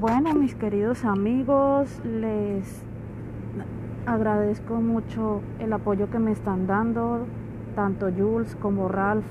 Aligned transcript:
Bueno, 0.00 0.32
mis 0.32 0.54
queridos 0.54 1.04
amigos, 1.04 2.00
les 2.04 2.84
agradezco 4.06 4.74
mucho 4.74 5.40
el 5.58 5.72
apoyo 5.72 6.08
que 6.08 6.20
me 6.20 6.30
están 6.30 6.68
dando, 6.68 7.26
tanto 7.74 8.08
Jules 8.16 8.54
como 8.62 8.86
Ralph, 8.86 9.24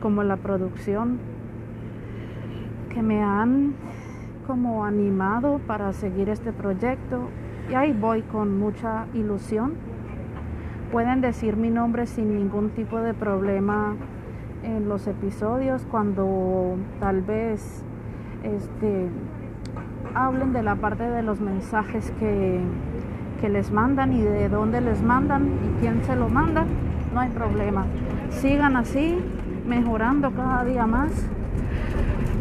como 0.00 0.22
la 0.22 0.38
producción, 0.38 1.18
que 2.88 3.02
me 3.02 3.22
han 3.22 3.74
como 4.46 4.86
animado 4.86 5.60
para 5.66 5.92
seguir 5.92 6.30
este 6.30 6.50
proyecto 6.50 7.28
y 7.70 7.74
ahí 7.74 7.92
voy 7.92 8.22
con 8.22 8.58
mucha 8.58 9.04
ilusión. 9.12 9.74
Pueden 10.90 11.20
decir 11.20 11.58
mi 11.58 11.68
nombre 11.68 12.06
sin 12.06 12.34
ningún 12.34 12.70
tipo 12.70 13.00
de 13.00 13.12
problema 13.12 13.96
en 14.62 14.88
los 14.88 15.06
episodios 15.06 15.84
cuando 15.90 16.76
tal 17.00 17.20
vez 17.20 17.84
este, 18.42 19.10
hablen 20.14 20.52
de 20.52 20.62
la 20.62 20.76
parte 20.76 21.04
de 21.04 21.22
los 21.22 21.40
mensajes 21.40 22.12
que, 22.18 22.60
que 23.40 23.48
les 23.48 23.70
mandan 23.70 24.12
y 24.12 24.22
de 24.22 24.48
dónde 24.48 24.80
les 24.80 25.02
mandan 25.02 25.48
y 25.48 25.80
quién 25.80 26.02
se 26.04 26.16
lo 26.16 26.28
manda, 26.28 26.64
no 27.14 27.20
hay 27.20 27.30
problema. 27.30 27.86
Sigan 28.30 28.76
así, 28.76 29.18
mejorando 29.66 30.30
cada 30.32 30.64
día 30.64 30.86
más. 30.86 31.10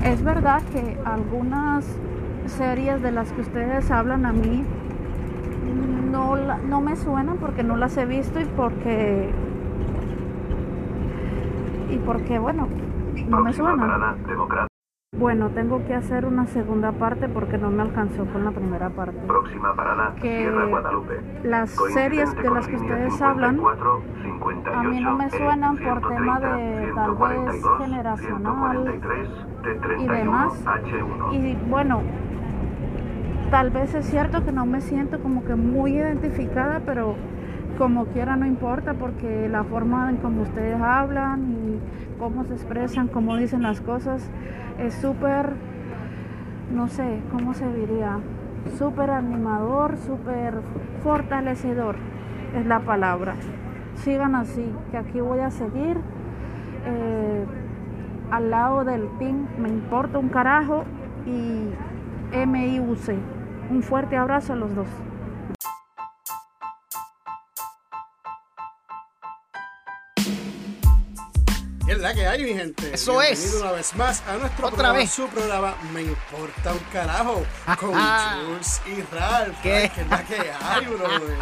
Es 0.04 0.24
verdad 0.24 0.62
que 0.72 0.98
algunas 1.06 1.86
series 2.48 3.02
de 3.02 3.12
las 3.12 3.32
que 3.34 3.42
ustedes 3.42 3.92
hablan 3.92 4.26
a 4.26 4.32
mí 4.32 4.64
no, 6.12 6.36
no 6.36 6.82
me 6.82 6.96
suenan 6.96 7.38
porque 7.38 7.64
no 7.64 7.76
las 7.76 7.98
he 7.98 8.06
visto 8.06 8.40
y 8.40 8.46
porque 8.46 9.30
y 11.90 11.98
porque 11.98 12.40
bueno 12.40 12.68
no 13.28 13.42
me 13.42 13.54
suenan 13.54 14.67
bueno 15.16 15.50
tengo 15.50 15.86
que 15.86 15.94
hacer 15.94 16.26
una 16.26 16.46
segunda 16.48 16.92
parte 16.92 17.30
porque 17.30 17.58
no 17.58 17.70
me 17.72 17.82
alcanzó 17.82 18.26
con 18.26 18.44
la 18.44 18.52
primera 18.52 18.90
parte. 18.90 19.18
Próxima 19.26 19.74
parada, 19.76 20.14
que 20.22 20.40
Sierra 20.40 20.66
Guadalupe. 20.66 21.22
las 21.44 21.70
series 21.94 22.36
de 22.36 22.50
las 22.50 22.68
que 22.68 22.76
ustedes 22.76 23.22
hablan 23.22 23.60
a 24.74 24.84
mí 24.84 25.00
no 25.02 25.16
me 25.16 25.30
suenan 25.30 25.78
por 25.78 26.08
tema 26.10 26.40
de 26.40 26.92
tal 26.94 27.16
vez 27.16 27.64
generacional 27.80 29.02
y 29.98 30.08
demás. 30.08 30.54
y 31.32 31.56
bueno 31.70 32.02
tal 33.50 33.70
vez 33.72 33.96
es 33.96 34.06
cierto 34.08 34.44
que 34.44 34.52
no 34.52 34.66
me 34.66 34.82
siento 34.82 35.22
como 35.22 35.46
que 35.46 35.56
muy 35.56 35.94
identificada, 35.94 36.82
pero 36.86 37.16
como 37.78 38.06
quiera 38.08 38.36
no 38.36 38.46
importa 38.46 38.94
porque 38.94 39.48
la 39.48 39.64
forma 39.64 40.10
en 40.10 40.18
cómo 40.18 40.42
ustedes 40.42 40.82
hablan 40.82 41.42
y 41.50 41.67
cómo 42.18 42.44
se 42.46 42.54
expresan, 42.54 43.08
cómo 43.08 43.36
dicen 43.38 43.62
las 43.62 43.82
cosas 43.82 44.30
es 44.80 44.94
súper, 44.96 45.54
no 46.74 46.88
sé, 46.88 47.20
¿cómo 47.32 47.54
se 47.54 47.72
diría? 47.74 48.20
Súper 48.78 49.10
animador, 49.10 49.98
súper 49.98 50.56
fortalecedor 51.04 51.96
es 52.56 52.66
la 52.66 52.80
palabra. 52.80 53.36
Sigan 53.96 54.36
así, 54.36 54.72
que 54.92 54.98
aquí 54.98 55.20
voy 55.20 55.40
a 55.40 55.52
seguir. 55.52 55.98
eh, 56.86 57.46
al 58.30 58.50
lado 58.52 58.84
del 58.84 59.08
team 59.20 59.48
me 59.58 59.70
importa 59.70 60.20
un 60.20 60.28
carajo 60.28 60.84
y 61.26 61.70
MIUC. 62.46 63.16
Un 63.72 63.82
fuerte 63.82 64.18
abrazo 64.18 64.54
a 64.54 64.56
los 64.58 64.76
dos. 64.76 64.88
La 72.08 72.14
que 72.14 72.26
hay, 72.26 72.44
mi 72.44 72.54
gente? 72.54 72.94
Eso 72.94 73.22
es. 73.22 73.38
Bienvenido 73.40 73.62
una 73.64 73.72
vez 73.74 73.96
más 73.96 74.24
a 74.28 74.38
nuestro 74.38 74.68
Otra 74.68 74.76
programa, 74.78 74.98
vez. 75.00 75.12
su 75.12 75.28
programa 75.28 75.76
Me 75.94 76.04
Importa 76.04 76.72
un 76.72 76.80
Carajo 76.94 77.44
con 77.80 77.92
Jules 77.92 78.82
y 78.86 79.02
Ralph. 79.14 79.58
¿Qué? 79.62 79.92
¿Qué 79.94 80.02
es 80.02 80.08
la 80.08 80.24
que 80.24 80.36
hay, 80.36 80.86
brother? 80.86 81.38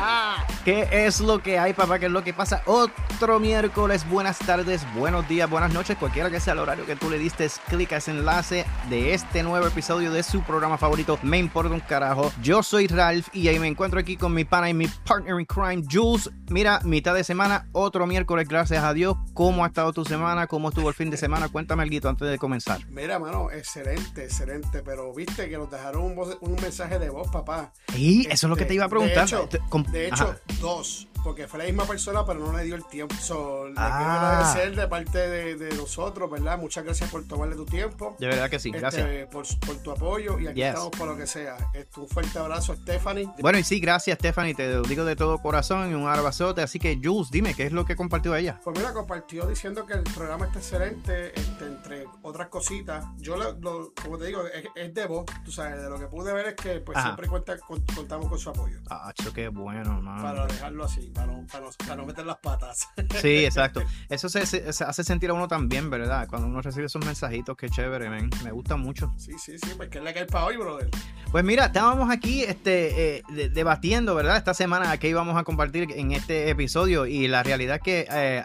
¿Qué 0.64 1.06
es 1.06 1.20
lo 1.20 1.38
que 1.38 1.60
hay, 1.60 1.74
papá? 1.74 2.00
¿Qué 2.00 2.08
es 2.08 2.12
lo 2.12 2.24
que 2.24 2.34
pasa? 2.34 2.64
Otro 2.66 3.40
miércoles, 3.40 4.10
buenas 4.10 4.40
tardes, 4.40 4.82
buenos 4.96 5.28
días, 5.28 5.48
buenas 5.48 5.72
noches, 5.72 5.98
cualquiera 5.98 6.32
que 6.32 6.40
sea 6.40 6.54
el 6.54 6.60
horario 6.60 6.88
que 6.88 6.96
tú 6.96 7.12
le 7.12 7.20
diste, 7.20 7.48
clic 7.70 7.94
a 7.94 7.98
ese 7.98 8.12
enlace 8.12 8.66
de 8.90 9.14
este 9.14 9.44
nuevo 9.44 9.68
episodio 9.68 10.12
de 10.12 10.24
su 10.24 10.42
programa 10.42 10.80
favorito, 10.80 11.20
Me 11.22 11.38
Importa 11.38 11.76
un 11.76 11.80
Carajo. 11.80 12.32
Yo 12.42 12.64
soy 12.64 12.88
Ralph 12.88 13.28
y 13.34 13.50
ahí 13.50 13.60
me 13.60 13.68
encuentro 13.68 14.00
aquí 14.00 14.18
con 14.18 14.34
mi 14.34 14.46
pana 14.46 14.68
y 14.70 14.74
mi 14.74 14.88
partner 14.88 15.40
in 15.40 15.46
crime, 15.46 15.84
Jules. 15.90 16.32
Mira, 16.50 16.80
mitad 16.84 17.14
de 17.14 17.24
semana, 17.24 17.68
otro 17.72 18.08
miércoles, 18.08 18.48
gracias 18.48 18.84
a 18.84 18.94
Dios. 18.94 19.16
¿Cómo 19.36 19.64
ha 19.64 19.68
estado 19.68 19.94
tu 19.94 20.04
semana? 20.06 20.48
¿Cómo 20.56 20.70
estuvo 20.70 20.88
el 20.88 20.96
fin 20.96 21.10
de 21.10 21.18
semana? 21.18 21.50
Cuéntame 21.50 21.84
algo 21.84 22.08
antes 22.08 22.30
de 22.30 22.38
comenzar. 22.38 22.80
Mira, 22.88 23.20
mano, 23.20 23.52
excelente, 23.52 24.24
excelente. 24.24 24.82
Pero 24.84 25.14
viste 25.14 25.50
que 25.50 25.58
nos 25.58 25.70
dejaron 25.70 26.04
un, 26.04 26.16
voz- 26.16 26.38
un 26.40 26.56
mensaje 26.62 26.98
de 26.98 27.10
voz, 27.10 27.28
papá. 27.28 27.74
Y 27.94 28.22
eso 28.28 28.48
es 28.48 28.50
lo 28.50 28.56
que 28.56 28.62
Este, 28.62 28.70
te 28.70 28.74
iba 28.76 28.86
a 28.86 28.88
de 28.88 28.90
preguntar. 28.90 29.26
hecho- 29.26 29.50
Te- 29.50 29.60
com- 29.68 29.84
De 29.84 30.08
hecho, 30.08 30.34
dos. 30.62 31.10
Porque 31.26 31.48
fue 31.48 31.58
la 31.58 31.66
misma 31.66 31.86
persona, 31.86 32.24
pero 32.24 32.40
no 32.40 32.56
le 32.56 32.64
dio 32.64 32.76
el 32.76 32.86
tiempo. 32.86 33.16
So, 33.16 33.66
le 33.68 33.74
Ah. 33.78 33.96
quiero 33.98 34.12
agradecer 34.12 34.76
de 34.76 34.88
parte 34.88 35.18
de, 35.18 35.56
de 35.56 35.76
nosotros, 35.76 36.30
¿verdad? 36.30 36.60
Muchas 36.60 36.84
gracias 36.84 37.10
por 37.10 37.28
tomarle 37.28 37.56
tu 37.56 37.66
tiempo. 37.66 38.16
de 38.20 38.28
verdad 38.28 38.48
que 38.50 38.60
sí, 38.60 38.70
este, 38.70 38.80
gracias. 38.80 39.28
por, 39.30 39.44
por 39.66 39.76
tu 39.78 39.90
apoyo 39.92 40.40
y 40.40 40.46
aquí 40.48 40.60
Yes. 40.60 40.68
estamos 40.68 40.90
por 40.92 41.08
lo 41.08 41.18
que 41.18 41.26
sea. 41.26 41.58
Este, 41.74 42.00
un 42.00 42.08
fuerte 42.08 42.38
abrazo, 42.38 42.76
Stephanie. 42.76 43.28
Bueno, 43.40 43.58
y 43.58 43.64
sí, 43.64 43.80
gracias, 43.80 44.20
Stephanie. 44.20 44.54
Te 44.54 44.72
lo 44.72 44.84
digo 44.84 45.04
de 45.04 45.16
todo 45.16 45.40
corazón 45.40 45.90
y 45.90 45.96
un 45.96 46.08
abrazote. 46.08 46.62
Así 46.62 46.78
que, 46.78 47.00
Jules, 47.04 47.32
dime, 47.32 47.56
¿qué 47.56 47.64
es 47.66 47.72
lo 47.72 47.86
que 47.86 47.96
compartió 47.96 48.36
ella? 48.36 48.60
Pues 48.64 48.78
mira, 48.78 48.94
compartió 48.94 49.48
diciendo 49.48 49.86
que 49.88 49.94
el 49.94 50.04
programa 50.04 50.46
está 50.46 50.60
excelente, 50.60 51.38
este, 51.40 51.66
entre 51.66 52.06
otras 52.22 52.50
cositas. 52.50 53.04
Yo, 53.18 53.36
lo, 53.36 53.54
lo- 53.54 53.94
como 54.00 54.20
te 54.20 54.26
digo, 54.28 54.46
es, 54.46 54.66
es 54.76 54.94
de 54.94 55.08
voz, 55.08 55.26
tú 55.44 55.52
sabes, 55.52 55.82
de 55.82 55.90
lo 55.90 55.98
que 56.00 56.06
pude 56.06 56.32
ver 56.34 56.46
es 56.50 56.56
que 56.56 56.80
pues 56.82 56.96
Ajá. 56.98 57.08
siempre 57.08 57.28
cuenta, 57.28 57.58
con- 57.58 57.82
contamos 57.96 58.28
con 58.30 58.38
su 58.38 58.52
apoyo. 58.52 58.78
Ah, 58.92 59.12
qué 59.34 59.48
bueno, 59.48 60.02
man. 60.02 60.22
Para 60.22 60.46
dejarlo 60.46 60.84
así, 60.86 61.12
para 61.16 61.28
no, 61.28 61.48
para 61.48 61.66
no, 61.66 61.70
para 61.80 61.96
no 61.96 62.06
meter 62.06 62.26
las 62.26 62.38
patas. 62.38 62.88
Sí, 63.22 63.46
exacto. 63.46 63.82
Eso 64.10 64.30
se, 64.30 64.46
se- 64.46 64.72
se 64.74 64.84
hace 64.84 65.04
sentir 65.04 65.30
a 65.30 65.34
uno 65.34 65.48
también, 65.48 65.90
¿verdad? 65.90 66.28
Cuando 66.28 66.48
uno 66.48 66.62
recibe 66.62 66.86
esos 66.88 67.04
mensajitos, 67.06 67.56
qué 67.58 67.70
chévere, 67.70 68.10
man. 68.10 68.30
Me 68.44 68.52
gusta 68.52 68.76
mucho. 68.76 69.14
Sí, 69.18 69.32
sí, 69.40 69.58
sí, 69.58 69.72
pues 69.78 69.90
que 69.90 69.98
es 70.00 70.04
la 70.04 70.14
que 70.14 70.20
hay 70.20 70.26
para 70.26 70.46
hoy, 70.46 70.58
brother. 70.58 70.90
Pues 71.32 71.44
mira, 71.44 71.66
estábamos 71.66 72.10
aquí 72.12 72.44
este, 72.44 73.18
eh, 73.18 73.24
de- 73.30 73.50
debatiendo, 73.50 74.14
¿verdad? 74.16 74.38
Esta 74.38 74.54
semana 74.54 74.98
que 74.98 75.10
íbamos 75.10 75.38
a 75.38 75.44
compartir 75.44 75.88
en 75.96 76.12
este 76.12 76.50
episodio 76.50 77.06
y 77.06 77.28
la 77.28 77.42
realidad 77.44 77.78
es 77.78 77.82
que 77.82 78.08
eh, 78.12 78.44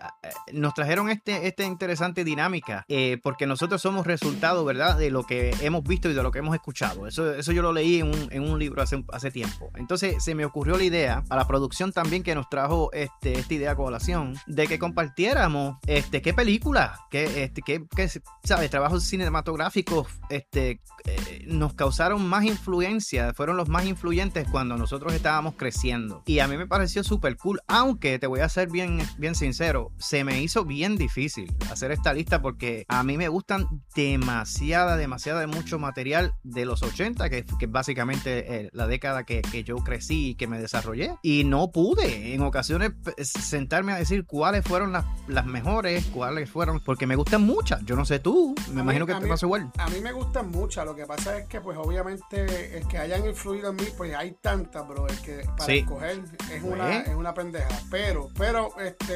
nos 0.53 0.73
trajeron 0.75 1.11
este, 1.11 1.47
esta 1.47 1.65
interesante 1.65 2.25
dinámica 2.25 2.85
eh, 2.89 3.19
porque 3.23 3.47
nosotros 3.47 3.83
somos 3.83 4.07
resultado, 4.07 4.65
¿verdad? 4.65 4.97
De 4.97 5.11
lo 5.11 5.25
que 5.25 5.55
hemos 5.61 5.83
visto 5.85 6.09
y 6.09 6.15
de 6.15 6.23
lo 6.23 6.31
que 6.31 6.39
hemos 6.41 6.55
escuchado. 6.55 7.07
Eso, 7.07 7.33
eso 7.35 7.53
yo 7.53 7.63
lo 7.63 7.73
leí 7.73 8.01
en 8.01 8.07
un, 8.09 8.29
en 8.31 8.49
un 8.49 8.59
libro 8.59 8.83
hace, 8.83 9.05
hace 9.13 9.31
tiempo. 9.31 9.71
Entonces 9.77 10.23
se 10.23 10.35
me 10.35 10.45
ocurrió 10.45 10.77
la 10.77 10.85
idea, 10.85 11.25
a 11.29 11.37
la 11.37 11.47
producción 11.47 11.93
también 11.93 12.23
que 12.23 12.35
nos 12.35 12.49
trajo 12.49 12.60
este, 12.93 13.39
esta 13.39 13.55
idea 13.55 13.73
a 13.73 13.77
colación, 13.77 14.35
de 14.47 14.67
que 14.67 14.79
compartiéramos 14.79 15.79
este, 15.87 16.23
qué 16.23 16.35
película, 16.35 17.01
qué, 17.11 17.45
este, 17.45 17.63
qué, 17.63 17.85
qué, 17.95 18.09
¿sabes? 18.45 18.71
Trabajos 18.71 19.05
cinematográficos 19.05 20.09
este, 20.29 20.81
eh, 21.05 21.45
nos 21.47 21.75
causaron 21.75 22.27
más 22.27 22.45
influencia, 22.45 23.33
fueron 23.35 23.57
los 23.57 23.69
más 23.69 23.87
influyentes 23.87 24.47
cuando 24.51 24.77
nosotros 24.77 25.13
estábamos 25.13 25.55
creciendo. 25.57 26.23
Y 26.27 26.41
a 26.41 26.49
mí 26.49 26.57
me 26.57 26.67
pareció 26.67 27.05
súper 27.05 27.37
cool, 27.37 27.61
aunque 27.69 28.19
te 28.19 28.27
voy 28.27 28.41
a 28.41 28.49
ser 28.49 28.71
bien, 28.71 29.01
bien 29.19 29.35
sincero, 29.35 29.93
se 29.99 30.25
me 30.25 30.43
hizo 30.43 30.65
bien 30.65 30.97
difícil 30.97 31.55
hacer 31.71 31.93
esta 31.93 32.13
lista 32.13 32.43
porque 32.43 32.85
a 32.89 33.03
mí 33.03 33.17
me 33.17 33.29
gustan 33.29 33.67
demasiada, 33.95 34.97
demasiada 34.97 35.41
de 35.41 35.47
mucho 35.47 35.79
material 35.79 36.35
de 36.43 36.65
los 36.65 36.83
80, 36.83 37.31
que, 37.31 37.45
que 37.45 37.65
es 37.65 37.71
básicamente 37.71 38.61
eh, 38.61 38.71
la 38.73 38.87
década 38.87 39.25
que, 39.25 39.43
que 39.43 39.65
yo 39.65 39.77
crecí 39.77 40.31
y 40.31 40.35
que 40.35 40.47
me 40.47 40.61
desarrollé. 40.61 41.17
Y 41.23 41.45
no 41.45 41.71
pude 41.71 42.35
en 42.41 42.49
ocasiones 42.49 42.93
sentarme 43.19 43.93
a 43.93 43.97
decir 43.97 44.25
cuáles 44.27 44.65
fueron 44.65 44.93
las, 44.93 45.05
las 45.29 45.47
mejores, 45.47 46.05
cuáles 46.07 46.51
fueron, 46.51 46.81
porque 46.81 47.07
me 47.07 47.17
gustan 47.17 47.43
muchas. 47.43 47.85
Yo 47.85 47.97
no 47.97 48.05
sé 48.05 48.19
tú, 48.19 48.55
me 48.69 48.75
mí- 48.77 48.81
imagino 48.83 49.07
que 49.07 49.15
te 49.15 49.21
mí- 49.21 49.29
pasó 49.29 49.47
igual. 49.47 49.71
A 49.79 49.89
mí 49.89 50.01
me 50.01 50.13
gustan 50.13 50.51
muchas, 50.51 50.85
lo 50.85 50.95
que 50.95 51.07
pasa 51.07 51.39
es 51.39 51.47
que 51.49 51.61
pues 51.61 51.77
obviamente 51.79 52.79
el 52.79 52.87
que 52.89 52.99
hayan 52.99 53.27
influido 53.27 53.71
en 53.71 53.77
mí, 53.77 53.85
pues 53.97 54.15
hay 54.15 54.33
tantas, 54.41 54.87
bro, 54.87 55.07
el 55.07 55.19
que 55.21 55.43
para 55.57 55.65
Sí. 55.67 55.79
escoger 55.79 56.21
es 56.53 56.63
una, 56.63 56.85
Pues. 56.87 57.09
es 57.09 57.15
una 57.15 57.35
pendeja. 57.35 57.69
Pero, 57.91 58.29
pero, 58.37 58.79
este, 58.81 59.15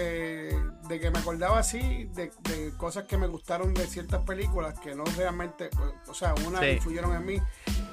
de 0.88 1.00
que 1.00 1.10
me 1.10 1.18
acordaba 1.18 1.58
así, 1.58 2.08
de, 2.14 2.30
de 2.42 2.72
cosas 2.76 3.04
que 3.06 3.16
me 3.16 3.26
gustaron 3.26 3.72
de 3.74 3.86
ciertas 3.86 4.22
películas 4.24 4.78
que 4.80 4.94
no 4.94 5.04
realmente, 5.16 5.70
pues, 5.70 5.90
o 6.08 6.14
sea, 6.14 6.34
unas 6.46 6.60
Sí. 6.60 6.68
influyeron 6.70 7.14
en 7.14 7.24
mí, 7.24 7.36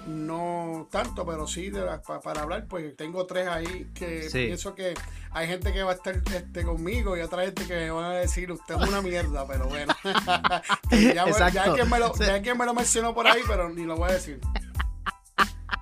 no 0.08 0.88
tanto, 0.92 1.26
pero 1.26 1.48
sí 1.48 1.70
de 1.70 1.82
pa- 2.06 2.22
para 2.22 2.42
hablar, 2.42 2.66
pues 2.68 2.96
tengo 2.96 3.26
tres 3.26 3.48
ahí 3.48 3.90
que 3.94 4.30
Sí. 4.30 4.46
pienso 4.48 4.76
que 4.76 4.94
hay 5.34 5.48
gente 5.48 5.72
que 5.72 5.84
va 5.84 5.92
a 5.92 5.96
estar 5.96 6.16
este, 6.16 6.64
conmigo 6.64 7.16
y 7.16 7.22
otra 7.22 7.44
gente 7.44 7.66
que 7.66 7.74
me 7.74 7.92
van 7.92 8.06
a 8.06 8.14
decir, 8.16 8.52
usted 8.52 8.76
es 8.76 8.88
una 8.88 9.02
mierda, 9.02 9.48
pero 9.48 9.68
bueno. 9.68 9.94
Ya, 10.92 11.50
ya 11.50 11.64
hay 11.64 11.72
quien 11.72 11.90
me 11.90 12.00
lo, 12.00 12.14
ya 12.16 12.34
hay 12.34 12.42
quien 12.42 12.58
me 12.58 12.66
lo 12.66 12.74
mencionó 12.74 13.14
por 13.14 13.26
ahí, 13.26 13.42
pero 13.48 13.70
ni 13.70 13.84
lo 13.84 13.96
voy 13.96 14.10
a 14.10 14.14
decir. 14.14 14.40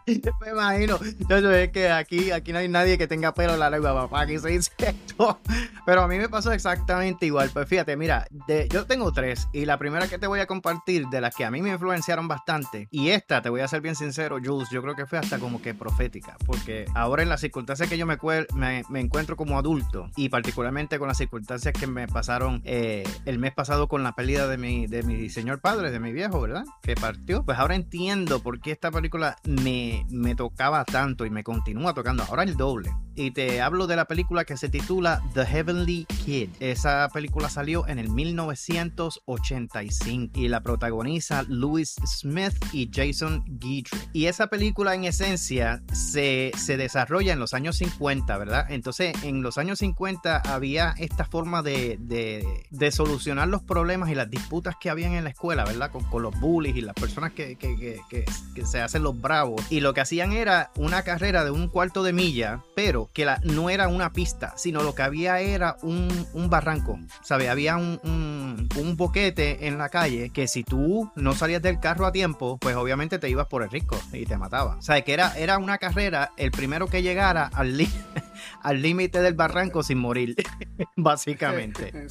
Me 0.42 0.52
imagino. 0.52 1.00
Yo 1.28 1.52
es 1.52 1.72
que 1.72 1.90
aquí, 1.90 2.32
aquí 2.32 2.52
no 2.52 2.60
hay 2.60 2.68
nadie 2.68 2.98
que 2.98 3.08
tenga 3.08 3.34
pelo 3.34 3.54
en 3.54 3.60
la 3.60 3.70
lengua, 3.70 3.94
papá. 3.94 4.22
Aquí 4.22 4.40
se 4.40 4.50
dice 4.50 4.72
esto. 4.78 5.40
Pero 5.86 6.02
a 6.02 6.08
mí 6.08 6.18
me 6.18 6.30
pasó 6.30 6.52
exactamente 6.52 7.26
igual. 7.26 7.50
Pues 7.54 7.68
fíjate, 7.68 7.96
mira, 7.96 8.28
de, 8.48 8.68
yo 8.70 8.86
tengo 8.86 9.12
tres. 9.12 9.48
Y 9.54 9.66
la 9.66 9.78
primera 9.78 10.08
que 10.08 10.18
te 10.18 10.28
voy 10.28 10.40
a 10.40 10.48
compartir, 10.48 11.08
de 11.08 11.22
las 11.22 11.36
que 11.36 11.46
a 11.46 11.52
mí 11.52 11.62
me 11.62 11.70
influenciaron 11.70 12.28
bastante. 12.28 12.88
Y 12.92 13.10
esta, 13.10 13.42
te 13.42 13.50
voy 13.50 13.62
a 13.62 13.68
ser 13.68 13.82
bien 13.82 13.96
sincero, 13.96 14.38
Jules, 14.44 14.70
yo 14.72 14.82
creo 14.82 14.96
que 14.96 15.06
fue 15.06 15.20
hasta 15.20 15.40
como 15.40 15.62
que 15.62 15.74
profética. 15.74 16.38
Porque 16.46 16.86
ahora 16.96 17.24
en 17.24 17.30
las 17.30 17.42
circunstancias 17.42 17.90
que 17.90 17.98
yo 17.98 18.06
me, 18.06 18.18
me, 18.56 18.84
me 18.90 19.00
encuentro 19.00 19.36
como 19.36 19.58
adulto, 19.58 20.10
y 20.16 20.30
particularmente 20.30 21.00
con 21.00 21.08
las 21.08 21.18
circunstancias 21.18 21.74
que 21.74 21.88
me 21.88 22.08
pasaron 22.08 22.62
eh, 22.66 23.04
el 23.26 23.40
mes 23.40 23.54
pasado 23.54 23.88
con 23.88 24.04
la 24.04 24.14
pérdida 24.14 24.48
de 24.48 24.58
mi, 24.58 24.88
de 24.88 25.04
mi 25.04 25.30
señor 25.30 25.60
padre, 25.60 25.92
de 25.92 26.00
mi 26.00 26.12
viejo, 26.12 26.42
¿verdad? 26.42 26.64
Que 26.82 26.96
partió. 26.96 27.44
Pues 27.44 27.58
ahora 27.58 27.76
entiendo 27.76 28.42
por 28.42 28.60
qué 28.60 28.72
esta 28.72 28.92
película 28.92 29.38
me 29.44 29.99
me, 30.10 30.36
tocaba 30.36 30.86
tanto 30.86 31.26
y 31.26 31.30
me 31.30 31.44
continúa 31.44 31.94
tocando 31.94 32.24
ahora 32.24 32.44
el 32.44 32.56
doble. 32.56 32.96
Y 33.16 33.32
te 33.32 33.62
hablo 33.62 33.88
de 33.88 33.98
la 33.98 34.06
película 34.06 34.46
que 34.46 34.56
se 34.56 34.70
titula 34.70 35.22
The 35.34 35.46
Heavenly 35.46 36.06
Kid. 36.24 36.52
Esa 36.62 37.10
película 37.14 37.50
salió 37.50 37.86
en 37.88 38.00
el 38.00 38.10
1985 38.10 40.40
y 40.40 40.48
la 40.48 40.62
protagoniza 40.62 41.44
Louis 41.50 41.96
Smith 42.06 42.54
y 42.72 42.90
Jason 42.94 43.44
Guidry. 43.46 44.00
Y 44.14 44.28
esa 44.28 44.48
película 44.48 44.96
en 44.96 45.04
esencia 45.04 45.84
se, 45.92 46.54
se 46.58 46.78
desarrolla 46.78 47.34
en 47.34 47.40
los 47.40 47.54
años 47.54 47.76
50, 47.78 48.38
¿verdad? 48.38 48.68
Entonces 48.70 49.14
en 49.24 49.42
los 49.42 49.58
años 49.58 49.80
50 49.80 50.38
había 50.38 50.94
esta 50.98 51.26
forma 51.26 51.62
de, 51.62 51.98
de, 52.00 52.66
de 52.70 52.92
solucionar 52.92 53.50
los 53.50 53.64
problemas 53.64 54.10
y 54.10 54.16
las 54.16 54.30
disputas 54.30 54.76
que 54.80 54.90
habían 54.90 55.14
en 55.14 55.24
la 55.24 55.32
escuela, 55.32 55.66
¿verdad? 55.66 55.92
Con, 55.92 56.04
con 56.06 56.24
los 56.24 56.40
bullies 56.40 56.76
y 56.76 56.82
las 56.82 56.96
personas 56.96 57.34
que, 57.34 57.56
que, 57.56 57.76
que, 57.76 58.26
que, 58.56 58.66
se 58.66 58.82
hacen 58.82 59.04
los 59.04 59.20
bravos. 59.20 59.62
Y 59.70 59.80
lo 59.90 59.94
que 59.96 60.02
hacían 60.02 60.34
era 60.34 60.70
una 60.76 61.02
carrera 61.02 61.44
de 61.44 61.50
un 61.50 61.68
cuarto 61.68 62.04
de 62.04 62.14
milla, 62.14 62.64
pero 62.76 63.10
que 63.12 63.26
la, 63.26 63.42
no 63.44 63.72
era 63.72 63.88
una 63.88 64.14
pista, 64.14 64.54
sino 64.56 64.84
lo 64.84 64.94
que 64.94 65.02
había 65.02 65.40
era 65.40 65.78
un, 65.82 66.28
un 66.34 66.48
barranco, 66.48 67.00
¿sabes? 67.24 67.50
Había 67.50 67.76
un, 67.76 68.00
un, 68.04 68.96
boquete 68.96 69.66
en 69.66 69.80
la 69.80 69.90
calle 69.90 70.30
que 70.30 70.48
si 70.48 70.64
tú 70.64 71.12
no 71.16 71.34
salías 71.34 71.64
del 71.64 71.80
carro 71.80 72.06
a 72.06 72.12
tiempo, 72.12 72.60
pues 72.60 72.76
obviamente 72.76 73.18
te 73.18 73.32
ibas 73.32 73.48
por 73.48 73.64
el 73.64 73.72
risco 73.72 74.00
y 74.14 74.28
te 74.28 74.38
mataba. 74.38 74.78
O 74.78 75.04
que 75.04 75.12
era, 75.12 75.36
era 75.36 75.58
una 75.58 75.80
carrera, 75.80 76.34
el 76.38 76.52
primero 76.52 76.86
que 76.86 77.02
llegara 77.02 77.50
al 77.52 77.76
al 78.62 78.82
límite 78.82 79.22
del 79.22 79.34
barranco 79.34 79.84
sin 79.84 79.98
morir, 79.98 80.36
básicamente. 80.96 82.08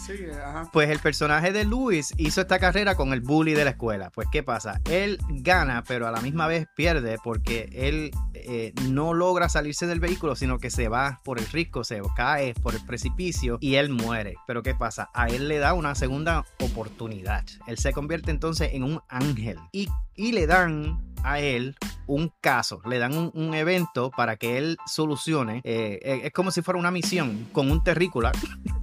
Pues 0.73 0.91
el 0.91 0.99
personaje 0.99 1.53
de 1.53 1.65
Luis 1.65 2.13
hizo 2.17 2.41
esta 2.41 2.59
carrera 2.59 2.95
con 2.95 3.13
el 3.13 3.21
bully 3.21 3.55
de 3.55 3.65
la 3.65 3.71
escuela. 3.71 4.11
Pues 4.11 4.29
¿qué 4.31 4.43
pasa? 4.43 4.81
Él 4.91 5.19
gana, 5.29 5.85
pero 5.87 6.07
a 6.07 6.11
la 6.11 6.21
misma 6.21 6.47
vez 6.47 6.67
pierde 6.75 7.19
porque 7.23 7.69
él 7.73 8.11
eh, 8.35 8.73
no 8.89 9.15
logra 9.15 9.49
salirse 9.49 9.87
del 9.87 10.01
vehículo, 10.01 10.37
sino 10.37 10.59
que 10.59 10.71
se 10.71 10.89
va 10.89 11.21
por 11.25 11.39
el 11.39 11.47
risco, 11.47 11.85
se 11.85 12.01
cae 12.17 12.55
por 12.55 12.75
el 12.75 12.85
precipicio 12.85 13.59
y 13.61 13.75
él 13.75 13.91
muere. 13.91 14.35
Pero 14.47 14.63
¿qué 14.63 14.75
pasa? 14.75 15.11
A 15.15 15.29
él 15.29 15.49
le 15.49 15.59
da 15.59 15.75
una 15.75 15.95
segunda 15.95 16.45
oportunidad. 16.61 17.45
Él 17.67 17.79
se 17.79 17.93
convierte 17.93 18.31
entonces 18.31 18.71
en 18.73 18.83
un 18.83 19.01
ángel 19.09 19.59
y, 19.73 19.89
y 20.15 20.33
le 20.33 20.47
dan 20.47 21.08
a 21.25 21.41
él 21.41 21.77
un 22.09 22.33
caso, 22.41 22.81
le 22.87 22.99
dan 22.99 23.31
un, 23.35 23.55
evento 23.55 24.11
para 24.11 24.37
que 24.37 24.57
él 24.57 24.79
solucione. 24.87 25.61
Eh, 25.65 26.01
eh, 26.03 26.21
es 26.25 26.33
como 26.33 26.51
si 26.51 26.63
fuera 26.63 26.81
una 26.81 26.91
misión 26.91 27.49
con 27.53 27.71
un 27.71 27.85
terrícola, 27.85 28.33